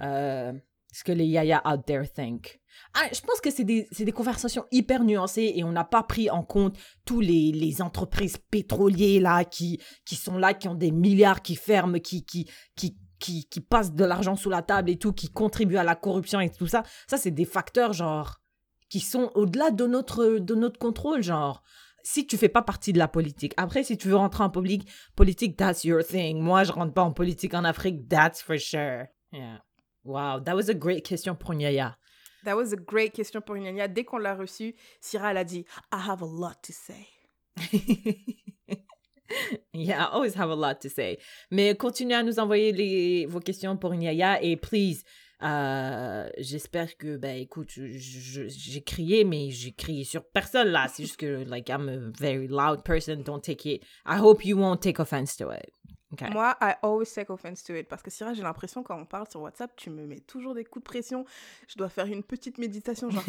[0.00, 0.52] euh,
[0.92, 2.60] ce que les yaya out there think.
[2.94, 6.30] Ah, je pense que c'est des, des, conversations hyper nuancées et on n'a pas pris
[6.30, 10.90] en compte tous les, les entreprises pétrolières là qui, qui sont là, qui ont des
[10.90, 14.98] milliards qui ferment, qui, qui, qui, qui, qui passent de l'argent sous la table et
[14.98, 16.82] tout, qui contribuent à la corruption et tout ça.
[17.06, 18.42] Ça, c'est des facteurs genre
[18.90, 21.62] qui sont au-delà de notre, de notre contrôle, genre
[22.02, 23.54] si tu fais pas partie de la politique.
[23.56, 26.38] Après, si tu veux rentrer en politique, politique, that's your thing.
[26.38, 29.06] Moi, je rentre pas en politique en Afrique, that's for sure.
[29.32, 29.62] Yeah.
[30.04, 31.96] Wow, that was a great question pour Nyaya.
[32.44, 33.88] That was a great question pour Nyaya.
[33.88, 37.08] Dès qu'on l'a reçue, Syrah, elle a dit I have a lot to say.
[39.74, 41.18] yeah, I always have a lot to say.
[41.50, 45.04] Mais continuez à nous envoyer les, vos questions pour Nyaya et please,
[45.42, 50.86] euh, j'espère que, ben écoute, j'ai crié, mais j'ai crié sur personne là.
[50.88, 53.16] C'est juste que, like, I'm a very loud person.
[53.16, 53.82] Don't take it.
[54.06, 55.70] I hope you won't take offense to it.
[56.12, 56.30] Ok.
[56.32, 57.88] Moi, I always take offense to it.
[57.88, 60.64] Parce que Syrah, j'ai l'impression, quand on parle sur WhatsApp, tu me mets toujours des
[60.64, 61.24] coups de pression.
[61.68, 63.24] Je dois faire une petite méditation, genre.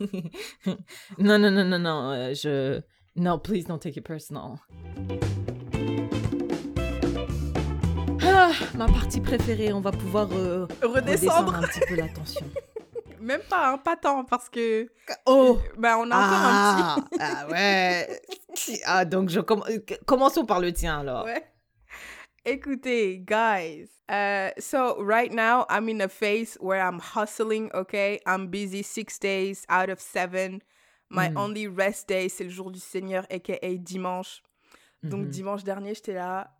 [1.18, 2.10] non, non, non, non, non.
[2.10, 2.80] euh, je.
[3.14, 4.58] No, please don't take it personal.
[8.24, 11.54] Ah, ma partie préférée, on va pouvoir euh, redescendre Redescendre.
[11.56, 12.46] un petit peu la tension.
[13.20, 14.88] Même pas, hein, pas tant, parce que.
[15.26, 18.20] Oh Ben, on a encore un ah, ah ouais
[18.84, 21.24] Ah, donc je comm- euh, commençons par le tien alors.
[21.24, 21.34] petit.
[21.34, 21.44] Ouais.
[22.44, 23.88] Écoutez, guys.
[24.10, 28.18] Uh, so right now, I'm in a phase where I'm hustling, okay?
[28.26, 30.60] I'm busy six days out of seven.
[31.12, 31.36] My Mm.
[31.38, 34.42] only rest day, c'est le jour du Seigneur, aka dimanche.
[35.02, 35.30] Donc Mhm.
[35.30, 36.56] dimanche dernier, j'étais là,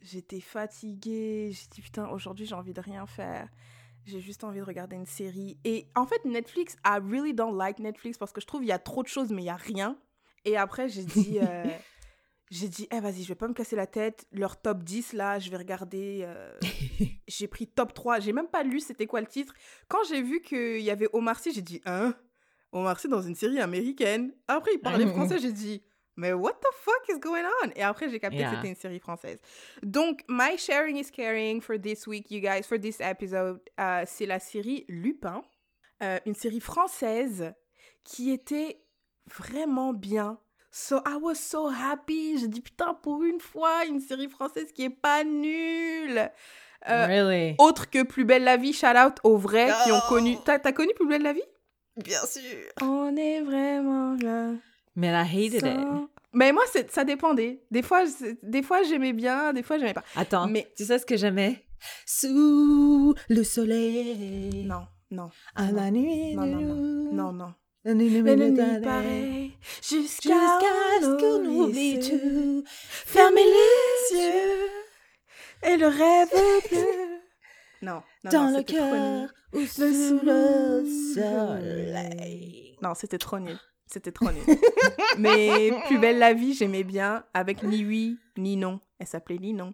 [0.00, 3.48] j'étais fatiguée, j'ai dit putain, aujourd'hui j'ai envie de rien faire.
[4.06, 5.58] J'ai juste envie de regarder une série.
[5.64, 8.72] Et en fait, Netflix, I really don't like Netflix parce que je trouve il y
[8.72, 9.98] a trop de choses mais il y a rien.
[10.44, 11.76] Et après, j'ai dit euh,
[12.50, 15.40] j'ai dit eh vas-y, je vais pas me casser la tête, leur top 10 là,
[15.40, 16.54] je vais regarder euh,
[17.26, 19.54] j'ai pris top 3, j'ai même pas lu c'était quoi le titre.
[19.88, 22.14] Quand j'ai vu qu'il y avait Omar Sy, j'ai dit hein?
[22.72, 24.32] Omar Sy dans une série américaine.
[24.46, 25.82] Après, il parlait français, j'ai dit
[26.16, 27.70] mais what the fuck is going on?
[27.76, 28.50] Et après, j'ai capté Yeah.
[28.50, 29.38] que c'était une série française.
[29.84, 34.26] Donc, my sharing is caring for this week, you guys, for this episode, euh, c'est
[34.26, 35.42] la série Lupin,
[36.02, 37.52] euh, une série française
[38.02, 38.82] qui était
[39.32, 40.38] vraiment bien.
[40.72, 42.36] So, I was so happy.
[42.38, 46.30] J'ai dit, putain, pour une fois, une série française qui est pas nulle.
[46.88, 47.54] Euh, really?
[47.58, 50.08] autre que Plus belle la vie, shout out aux vrais qui ont Oh.
[50.08, 50.36] connu.
[50.44, 51.42] T'as t'as connu Plus belle la vie?
[52.04, 52.42] Bien sûr.
[52.82, 54.52] On est vraiment là.
[54.96, 56.08] Mais I hated it.
[56.32, 57.62] Mais moi, ça dépendait.
[57.70, 58.04] Des fois,
[58.42, 60.04] des fois j'aimais bien, des fois, j'aimais pas.
[60.16, 61.64] Attends, Mais- tu sais ce que j'aimais?
[62.06, 64.64] Sous le soleil.
[64.66, 66.34] Non, non, À la nuit.
[66.34, 67.54] non, non, non, non, non.
[67.84, 70.34] La nuit donne nuit pareil, jusqu'à
[71.00, 72.64] ce qu'on oublie tout.
[72.66, 76.28] Fermez les yeux et le rêve
[76.70, 77.07] bleu.
[77.82, 78.92] Non, non, Dans non, le c'était trop nul.
[78.92, 82.76] cœur ou sous le soleil.
[82.82, 83.58] Non, c'était trop nul.
[83.86, 84.42] C'était trop nul.
[85.18, 88.80] Mais Plus belle la vie, j'aimais bien, avec ni oui, ni non.
[88.98, 89.72] Elle s'appelait ni non.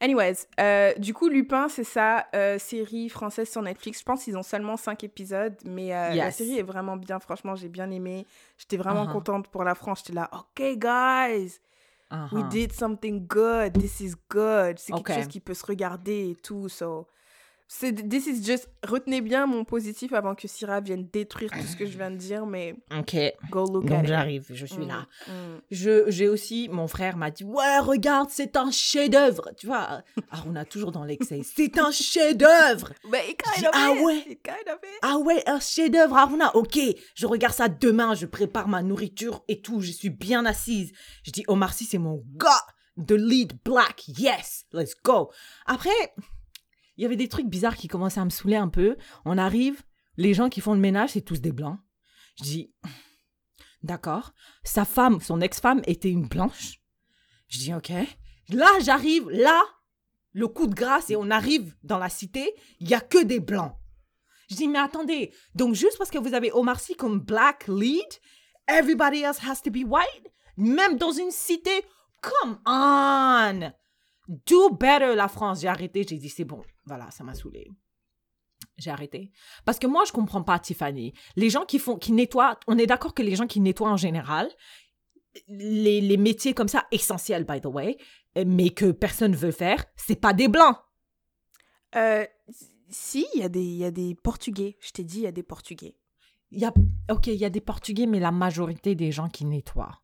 [0.00, 4.00] Anyways, euh, du coup, Lupin, c'est ça, euh, série française sur Netflix.
[4.00, 7.18] Je pense qu'ils ont seulement 5 épisodes, mais euh, la série est vraiment bien.
[7.18, 8.26] Franchement, j'ai bien aimé.
[8.58, 9.12] J'étais vraiment Uh-huh.
[9.12, 10.00] contente pour la France.
[10.04, 11.60] J'étais là, OK, guys,
[12.10, 12.48] we Uh-huh.
[12.50, 13.72] did something good.
[13.72, 14.78] This is good.
[14.78, 16.68] C'est quelque chose qui peut se regarder et tout.
[16.68, 17.06] So,
[17.68, 18.68] c'est this is just.
[18.86, 22.16] Retenez bien mon positif avant que Syrah vienne détruire tout ce que je viens de
[22.16, 23.16] dire, mais Ok,
[23.50, 24.06] go look at donc it.
[24.08, 25.06] j'arrive, je suis Mm, là.
[25.26, 25.32] mm.
[25.72, 29.50] Je, j'ai aussi, mon frère m'a dit, ouais, regarde, c'est un chef-d'œuvre.
[29.58, 31.40] Tu vois, ah, on a toujours dans l'excès.
[31.44, 32.92] C'est un chef-d'œuvre.
[33.04, 34.04] But it kind of ah is.
[34.04, 34.18] ouais.
[34.28, 34.78] It kind of.
[35.02, 36.54] Ah ouais, un chef-d'œuvre, Aruna.
[36.54, 36.78] Ok,
[37.14, 40.92] je regarde ça demain, je prépare ma nourriture et tout, je suis bien assise.
[41.24, 42.62] Je dis, Omar Sy, c'est mon gars.
[43.04, 45.30] The lead black, yes, let's go.
[45.66, 45.90] Après,
[46.96, 48.96] il y avait des trucs bizarres qui commençaient à me saouler un peu.
[49.24, 49.82] On arrive,
[50.16, 51.78] les gens qui font le ménage, c'est tous des blancs.
[52.38, 52.74] Je dis,
[53.82, 54.32] d'accord.
[54.64, 56.80] Sa femme, son ex-femme, était une blanche.
[57.48, 57.92] Je dis, ok.
[58.48, 59.62] Là, j'arrive, là,
[60.32, 63.40] le coup de grâce, et on arrive dans la cité, il y a que des
[63.40, 63.74] blancs.
[64.48, 68.06] Je dis, mais attendez, donc juste parce que vous avez Omar Sy comme black lead,
[68.68, 70.32] everybody else has to be white?
[70.56, 71.84] Même dans une cité?
[72.22, 73.72] Come on!
[74.28, 75.60] Do better, la France.
[75.60, 76.62] J'ai arrêté, j'ai dit, c'est bon.
[76.86, 77.70] Voilà, ça m'a saoulé.
[78.78, 79.32] J'ai arrêté.
[79.64, 81.12] Parce que moi, je comprends pas, Tiffany.
[81.36, 83.96] Les gens qui font, qui nettoient, on est d'accord que les gens qui nettoient en
[83.96, 84.50] général,
[85.48, 87.98] les, les métiers comme ça, essentiels, by the way,
[88.46, 90.76] mais que personne veut faire, c'est pas des blancs.
[91.94, 92.26] Euh,
[92.88, 94.76] si, il y, a des- il y a des Portugais.
[94.80, 95.96] Je t'ai dit, il y a des Portugais.
[96.50, 96.72] Il y a,
[97.10, 100.00] ok, il y a des Portugais, mais la majorité des gens qui nettoient,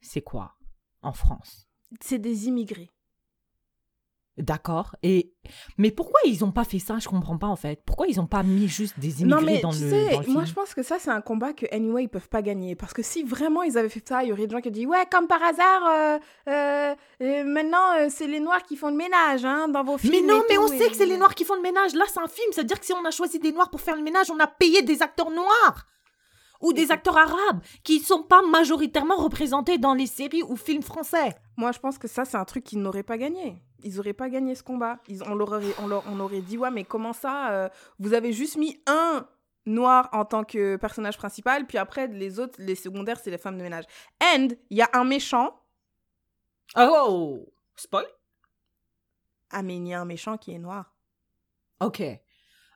[0.00, 0.56] c'est quoi
[1.02, 1.68] en France?
[2.00, 2.90] C'est des immigrés.
[4.38, 4.94] D'accord.
[5.02, 5.32] Et
[5.78, 6.98] mais pourquoi ils ont pas fait ça?
[6.98, 7.82] Je comprends pas en fait.
[7.84, 10.18] Pourquoi ils ont pas mis juste des immigrés non, mais dans, tu le, sais, dans
[10.18, 10.34] le film?
[10.34, 12.76] moi, je pense que ça, c'est un combat que, anyway, ils peuvent pas gagner.
[12.76, 14.86] Parce que si vraiment ils avaient fait ça, il y aurait des gens qui disent
[14.86, 16.18] Ouais, comme par hasard, euh,
[16.48, 20.12] euh, euh, maintenant, c'est les Noirs qui font le ménage hein, dans vos films.
[20.12, 21.94] Mais non, mais tout, on et- sait que c'est les Noirs qui font le ménage.
[21.94, 22.52] Là, c'est un film.
[22.52, 24.38] Ça veut dire que si on a choisi des Noirs pour faire le ménage, on
[24.38, 25.86] a payé des acteurs noirs.
[26.60, 31.36] Ou des acteurs arabes qui sont pas majoritairement représentés dans les séries ou films français.
[31.56, 33.62] Moi, je pense que ça, c'est un truc qu'ils n'auraient pas gagné.
[33.84, 34.98] Ils auraient pas gagné ce combat.
[35.08, 37.68] Ils, on, leur aurait, on, leur- on aurait dit, ouais, mais comment ça euh,
[37.98, 39.26] Vous avez juste mis un
[39.66, 43.58] noir en tant que personnage principal, puis après, les autres, les secondaires, c'est les femmes
[43.58, 43.84] de ménage.
[44.22, 45.60] And, il y a un méchant.
[46.76, 48.06] Oh Spoil?
[49.50, 50.94] Ah, mais il y a un méchant qui est noir.
[51.80, 52.02] Ok.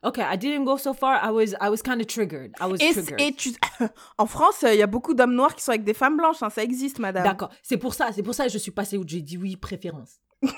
[0.05, 1.21] Okay, I didn't go so far.
[1.25, 2.53] I was I was kind of triggered.
[2.61, 3.21] I was Et, triggered.
[3.21, 3.51] et tu...
[4.19, 6.43] en France, il y a beaucoup d'hommes noirs qui sont avec des femmes blanches.
[6.43, 7.23] hein, ça existe, madame.
[7.25, 7.51] D'accord.
[7.63, 10.21] C'est pour ça, c'est pour ça que je suis passée où j'ai dit oui, préférence.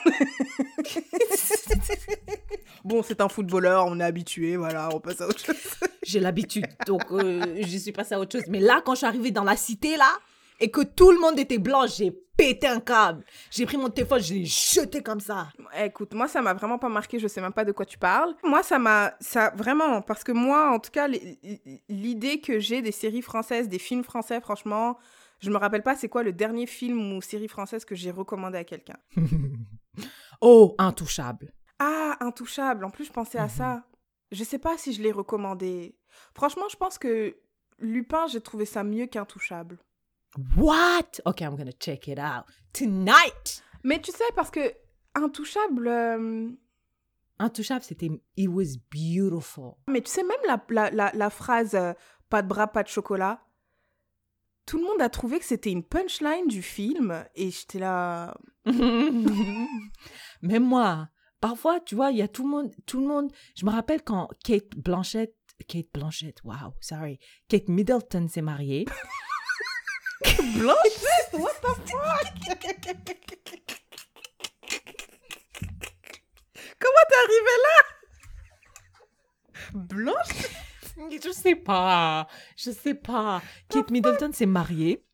[2.85, 5.57] Bon, c'est un footballeur, on est habitué, voilà, on passe à autre chose.
[6.03, 8.47] J'ai l'habitude, donc euh, je suis passée à autre chose.
[8.49, 10.11] Mais là, quand je suis arrivée dans la cité, là,
[10.61, 13.25] et que tout le monde était blanc, j'ai pété un câble.
[13.51, 15.49] J'ai pris mon téléphone, je l'ai jeté comme ça.
[15.83, 18.35] Écoute, moi, ça m'a vraiment pas marqué, je sais même pas de quoi tu parles.
[18.43, 19.15] Moi, ça m'a.
[19.21, 21.09] Ça, vraiment, parce que moi, en tout cas,
[21.89, 24.99] l'idée que j'ai des séries françaises, des films français, franchement,
[25.45, 28.59] je me rappelle pas c'est quoi le dernier film ou série française que j'ai recommandé
[28.59, 28.97] à quelqu'un.
[30.41, 31.53] Oh, intouchable.
[31.79, 33.85] Ah, Intouchable, en plus, je pensais à ça.
[34.33, 35.97] Je sais pas si je l'ai recommandé.
[36.35, 37.37] Franchement, je pense que
[37.79, 39.79] Lupin, j'ai trouvé ça mieux qu'Intouchable.
[40.57, 41.21] What?
[41.25, 43.63] Okay, I'm gonna check it out tonight.
[43.85, 44.75] Mais tu sais, parce que
[45.15, 45.87] Intouchable.
[45.87, 46.51] euh,
[47.39, 49.75] Intouchable, c'était it was beautiful.
[49.89, 51.93] Mais tu sais, même la, la, la, la phrase euh,
[52.29, 53.41] pas de bras, pas de chocolat,
[54.67, 58.37] tout le monde a trouvé que c'était une punchline du film et j'étais là.
[58.65, 61.09] Même moi,
[61.41, 63.33] parfois, tu vois, il y a tout le monde, tout le monde.
[63.57, 65.35] Je me rappelle quand Kate Blanchett,
[65.69, 68.87] Kate Blanchett, wow, sorry, Kate Middleton s'est mariée.
[70.57, 71.85] Blanchette, what the fuck?
[76.79, 77.79] Comment t'es arrivée là?
[79.75, 80.49] Blanche?
[81.25, 82.27] Je sais pas,
[82.57, 83.43] je sais pas.
[83.69, 85.05] Kate Middleton s'est mariée.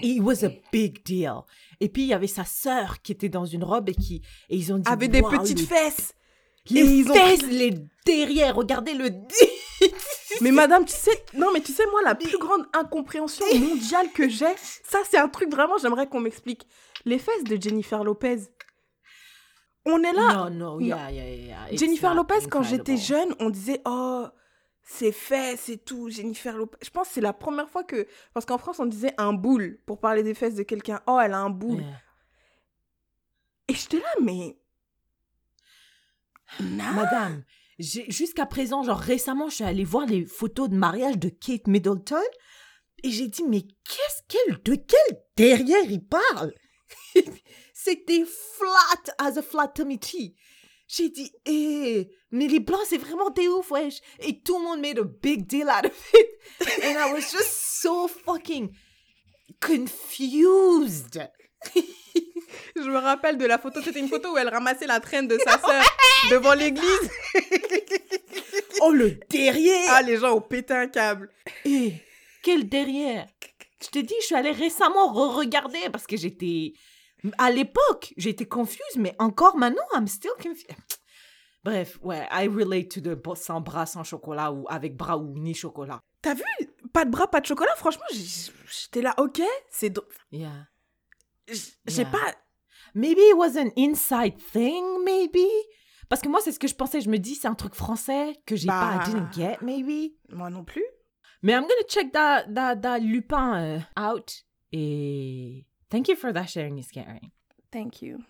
[0.00, 1.40] It was a big deal.
[1.80, 4.56] Et puis il y avait sa sœur qui était dans une robe et qui et
[4.56, 6.14] ils ont dit Avait des Wow, petites les- fesses.
[6.70, 7.74] les Et ils ont fesses, les
[8.06, 9.10] derrière, regardez le
[10.40, 14.28] Mais madame, tu sais, non, mais tu sais, moi, la plus grande incompréhension mondiale que
[14.28, 14.52] j'ai,
[14.84, 16.66] ça, c'est un truc vraiment, j'aimerais qu'on m'explique.
[17.04, 18.38] Les fesses de Jennifer Lopez.
[19.86, 20.48] On est là.
[20.48, 21.76] Non, non, yeah, yeah, yeah.
[21.76, 24.26] Jennifer Lopez, quand j'étais jeune, on disait oh
[24.84, 26.78] ses fesses et tout, Jennifer Lopez.
[26.82, 29.78] Je pense que c'est la première fois que parce qu'en France on disait un boule
[29.86, 31.00] pour parler des fesses de quelqu'un.
[31.06, 31.80] Oh, elle a un boule.
[31.80, 32.00] Yeah.
[33.68, 34.58] Et j'étais là mais
[36.60, 36.92] non.
[36.92, 37.42] Madame,
[37.78, 42.22] jusqu'à présent, genre récemment, je suis allée voir les photos de mariage de Kate Middleton
[43.02, 46.54] et j'ai dit, mais qu'est-ce qu'elle, de quel derrière il parle?
[47.74, 50.34] C'était flat as a flat tummy tea.
[50.86, 54.00] J'ai dit, eh, mais les blancs, c'est vraiment des ouf, wesh.
[54.20, 56.28] Et tout le monde made a big deal out of it.
[56.84, 58.70] And I was just so fucking
[59.60, 61.20] confused.
[62.76, 65.38] Je me rappelle de la photo, c'était une photo où elle ramassait la traîne de
[65.38, 65.84] sa sœur
[66.30, 67.10] devant l'église.
[68.82, 71.30] Oh, le derrière Ah, les gens ont pété un câble.
[71.64, 71.94] Eh,
[72.42, 73.26] quel derrière?
[73.82, 76.74] Je te dis, je suis allée récemment re-regarder parce que j'étais...
[77.38, 80.68] À l'époque, j'étais confuse, mais encore maintenant, I'm still confused.
[81.64, 85.54] Bref, ouais, I relate to the sans bras, sans chocolat ou avec bras ou ni
[85.54, 86.00] chocolat.
[86.20, 86.42] T'as vu?
[86.92, 87.74] Pas de bras, pas de chocolat?
[87.76, 89.92] Franchement, j'étais là, ok, c'est
[90.30, 90.66] Yeah.
[91.48, 92.10] j'ai Yeah.
[92.10, 92.34] pas
[92.94, 95.48] Maybe it was an inside thing, maybe?
[96.08, 97.00] Parce que moi, c'est ce que je pensais.
[97.00, 99.04] Je me dis, c'est un truc français que j'ai pas, Bah.
[99.04, 100.12] I didn't get, maybe?
[100.30, 100.84] moi non plus.
[101.42, 103.78] Mais I'm gonna check that, that, that Lupin euh,
[104.12, 104.44] out.
[104.72, 107.30] Et thank you for that sharing is caring.
[107.72, 108.24] Thank you.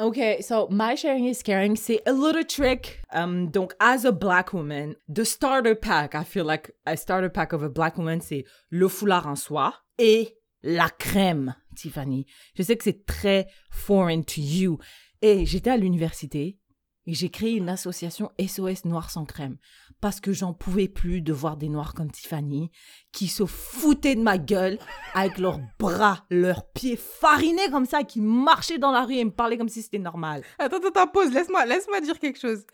[0.00, 1.76] Okay, so my sharing is caring.
[1.76, 3.00] C'est a little trick.
[3.12, 7.52] Um, donc, as a black woman, the starter pack, I feel like a starter pack
[7.52, 10.34] of a black woman, c'est le foulard en soie et
[10.64, 12.26] la crème, Tiffany.
[12.56, 14.78] Je sais que c'est très foreign to you.
[15.22, 16.58] Et j'étais à l'université
[17.06, 19.58] et j'ai créé une association SOS Noir sans crème
[20.04, 22.70] parce que j'en pouvais plus de voir des noirs comme Tiffany
[23.10, 24.78] qui se foutaient de ma gueule
[25.14, 29.30] avec leurs bras, leurs pieds farinés comme ça, qui marchaient dans la rue et me
[29.30, 30.42] parlaient comme si c'était normal.
[30.58, 32.66] Attends, attends, pause, laisse-moi laisse dire quelque chose.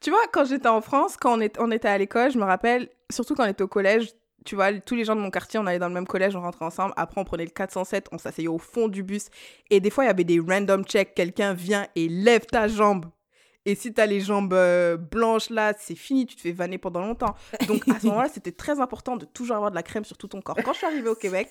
[0.00, 2.44] Tu vois, quand j'étais en France, quand on, est, on était à l'école, je me
[2.44, 4.12] rappelle, surtout quand on était au collège,
[4.44, 6.40] tu vois, tous les gens de mon quartier, on allait dans le même collège, on
[6.40, 6.94] rentrait ensemble.
[6.96, 9.26] Après, on prenait le 407, on s'asseyait au fond du bus.
[9.70, 11.14] Et des fois, il y avait des random checks.
[11.16, 13.06] Quelqu'un vient et lève ta jambe.
[13.66, 17.00] Et si t'as les jambes euh, blanches là, c'est fini, tu te fais vanner pendant
[17.00, 17.34] longtemps.
[17.66, 20.28] Donc à ce moment-là, c'était très important de toujours avoir de la crème sur tout
[20.28, 20.56] ton corps.
[20.64, 21.50] Quand je suis arrivée au Québec,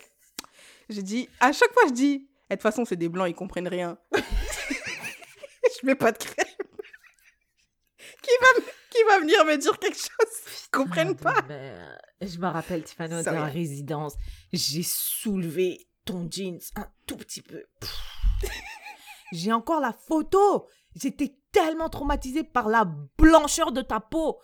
[0.87, 3.35] j'ai dit, à chaque fois, je dis, Eh, de toute façon, c'est des blancs, ils
[3.35, 3.97] comprennent rien.
[4.13, 6.45] je mets pas de crème.
[8.21, 8.61] qui, va,
[8.91, 11.41] qui va venir me dire quelque chose Ils comprennent pas?
[11.41, 13.37] Ben, je me rappelle, était Sorry.
[13.37, 14.13] en résidence.
[14.53, 17.65] J'ai soulevé ton jeans un tout petit peu.
[19.33, 20.69] J'ai encore la photo.
[20.95, 22.83] J'étais tellement traumatisée par la
[23.17, 24.39] blancheur de ta peau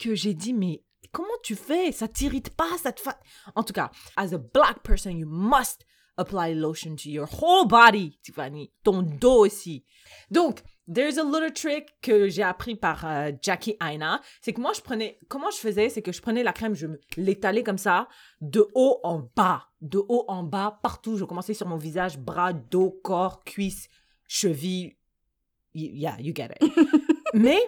[0.00, 0.82] que j'ai dit, mais
[1.12, 1.92] comment tu fais?
[1.92, 3.16] Ça t'irrite pas ça te fa...
[3.54, 5.86] En tout cas, as a black person, you must
[6.16, 8.72] apply lotion to your whole body, Tiffany.
[8.82, 9.84] Ton dos aussi.
[10.32, 14.20] Donc, there's a little trick que j'ai appris par euh, Jackie Aina.
[14.40, 16.88] C'est que moi, je prenais, comment je faisais, c'est que je prenais la crème, je
[17.16, 18.08] l'étalais comme ça,
[18.40, 21.16] de haut en bas, de haut en bas, partout.
[21.16, 23.88] Je commençais sur mon visage, bras, dos, corps, cuisses,
[24.26, 24.97] chevilles.
[25.78, 26.72] Yeah, you get it.
[27.34, 27.58] Mais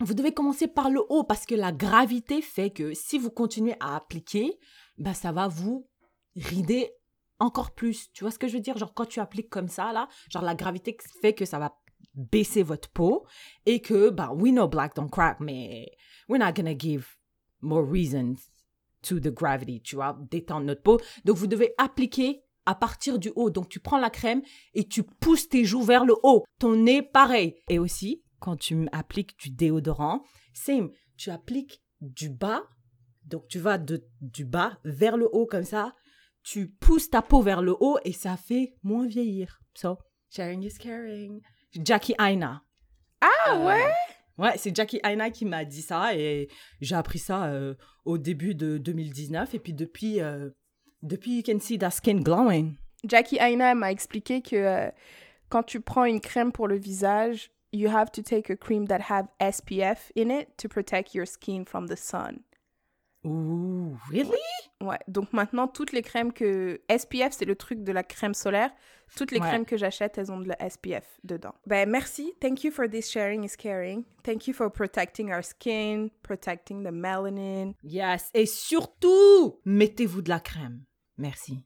[0.00, 3.74] vous devez commencer par le haut parce que la gravité fait que si vous continuez
[3.80, 4.58] à appliquer,
[4.98, 5.88] ben ça va vous
[6.36, 6.90] rider
[7.38, 8.10] encore plus.
[8.12, 8.76] Tu vois ce que je veux dire?
[8.78, 11.76] Genre quand tu appliques comme ça, là, genre la gravité fait que ça va
[12.14, 13.26] baisser votre peau
[13.66, 15.90] et que, ben, we know black don't crack, mais
[16.28, 17.06] we're not gonna give
[17.60, 18.34] more reasons
[19.02, 21.00] to the gravity, tu vois, d'étendre notre peau.
[21.24, 23.50] Donc vous devez appliquer à partir du haut.
[23.50, 24.42] Donc tu prends la crème
[24.74, 26.44] et tu pousses tes joues vers le haut.
[26.58, 27.54] Ton nez, pareil.
[27.68, 32.62] Et aussi, quand tu appliques du déodorant, same, tu appliques du bas.
[33.24, 35.94] Donc tu vas de, du bas vers le haut comme ça.
[36.42, 39.60] Tu pousses ta peau vers le haut et ça fait moins vieillir.
[39.74, 39.96] So,
[40.30, 41.40] sharing is caring.
[41.72, 42.62] Jackie Aina.
[43.20, 43.92] Ah Euh, ouais?
[44.38, 46.48] Ouais, c'est Jackie Aina qui m'a dit ça et
[46.80, 50.50] j'ai appris ça euh, au début de 2019 et puis depuis, euh,
[51.02, 52.76] depuis you can see that skin glowing.
[53.04, 54.90] Jackie Aina m'a expliqué que euh,
[55.48, 59.00] quand tu prends une crème pour le visage, you have to take a cream that
[59.10, 62.40] have SPF in it to protect your skin from the sun.
[63.24, 64.36] Ooh, really?
[64.80, 66.80] Ouais, donc maintenant, toutes les crèmes que...
[66.90, 68.70] SPF, c'est le truc de la crème solaire.
[69.14, 69.46] Toutes les Ouais.
[69.46, 71.54] crèmes que j'achète, elles ont de la SPF dedans.
[71.66, 72.32] Ben, merci.
[72.40, 74.04] Thank you for this sharing is caring.
[74.24, 77.74] Thank you for protecting our skin, protecting the melanin.
[77.84, 80.80] Yes, et surtout, mettez-vous de la crème.
[81.16, 81.64] Merci.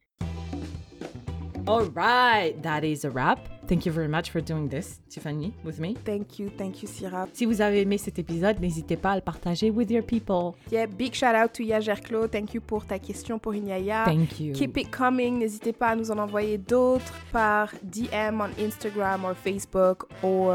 [1.66, 3.55] All right, that is a wrap.
[3.68, 5.96] Thank you very much for doing this, Tiffany, with me.
[6.04, 7.26] Thank you, thank you, Syrah.
[7.32, 10.54] Si vous avez aimé cet épisode, n'hésitez pas à le partager with your people.
[10.70, 12.28] Yeah, big shout out to Yagerclo.
[12.28, 14.04] Thank you pour ta question pour Inyaya.
[14.04, 14.52] Thank you.
[14.52, 15.38] Keep it coming.
[15.38, 20.48] N'hésitez pas à nous en envoyer d'autres par DM on Instagram ou Facebook ou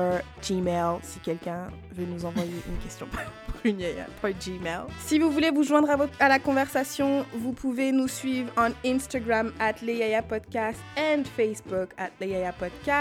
[0.47, 3.07] Gmail si quelqu'un veut nous envoyer une question
[3.45, 4.83] pour une yaya par Gmail.
[5.05, 8.71] Si vous voulez vous joindre à, votre- à la conversation, vous pouvez nous suivre on
[8.87, 13.00] Instagram at Yaya Podcast and Facebook at Yaya Podcast.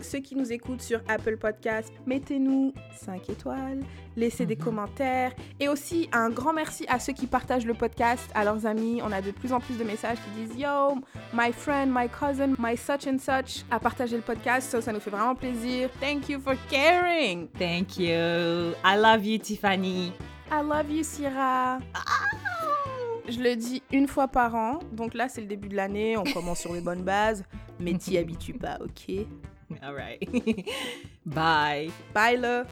[0.00, 3.80] Ceux qui nous écoutent sur Apple Podcast, mettez-nous 5 étoiles,
[4.16, 8.44] laissez des commentaires et aussi un grand merci à ceux qui partagent le podcast à
[8.44, 9.00] leurs amis.
[9.02, 10.96] On a de plus en plus de messages qui disent Yo,
[11.32, 14.70] my friend, my cousin, my such and such a partagé le podcast.
[14.70, 15.88] So, ça nous fait vraiment plaisir.
[16.00, 17.48] Thank you for caring.
[17.58, 18.74] Thank you.
[18.84, 20.12] I love you, Tiffany.
[20.50, 21.78] I love you, Syrah.
[23.28, 24.80] Je le dis une fois par an.
[24.92, 26.16] Donc là, c'est le début de l'année.
[26.16, 27.44] On commence sur les bonnes bases.
[27.80, 29.26] Mais t'y habitues pas, ok?
[29.82, 30.20] All right.
[31.26, 31.90] Bye.
[32.12, 32.64] Bye, là.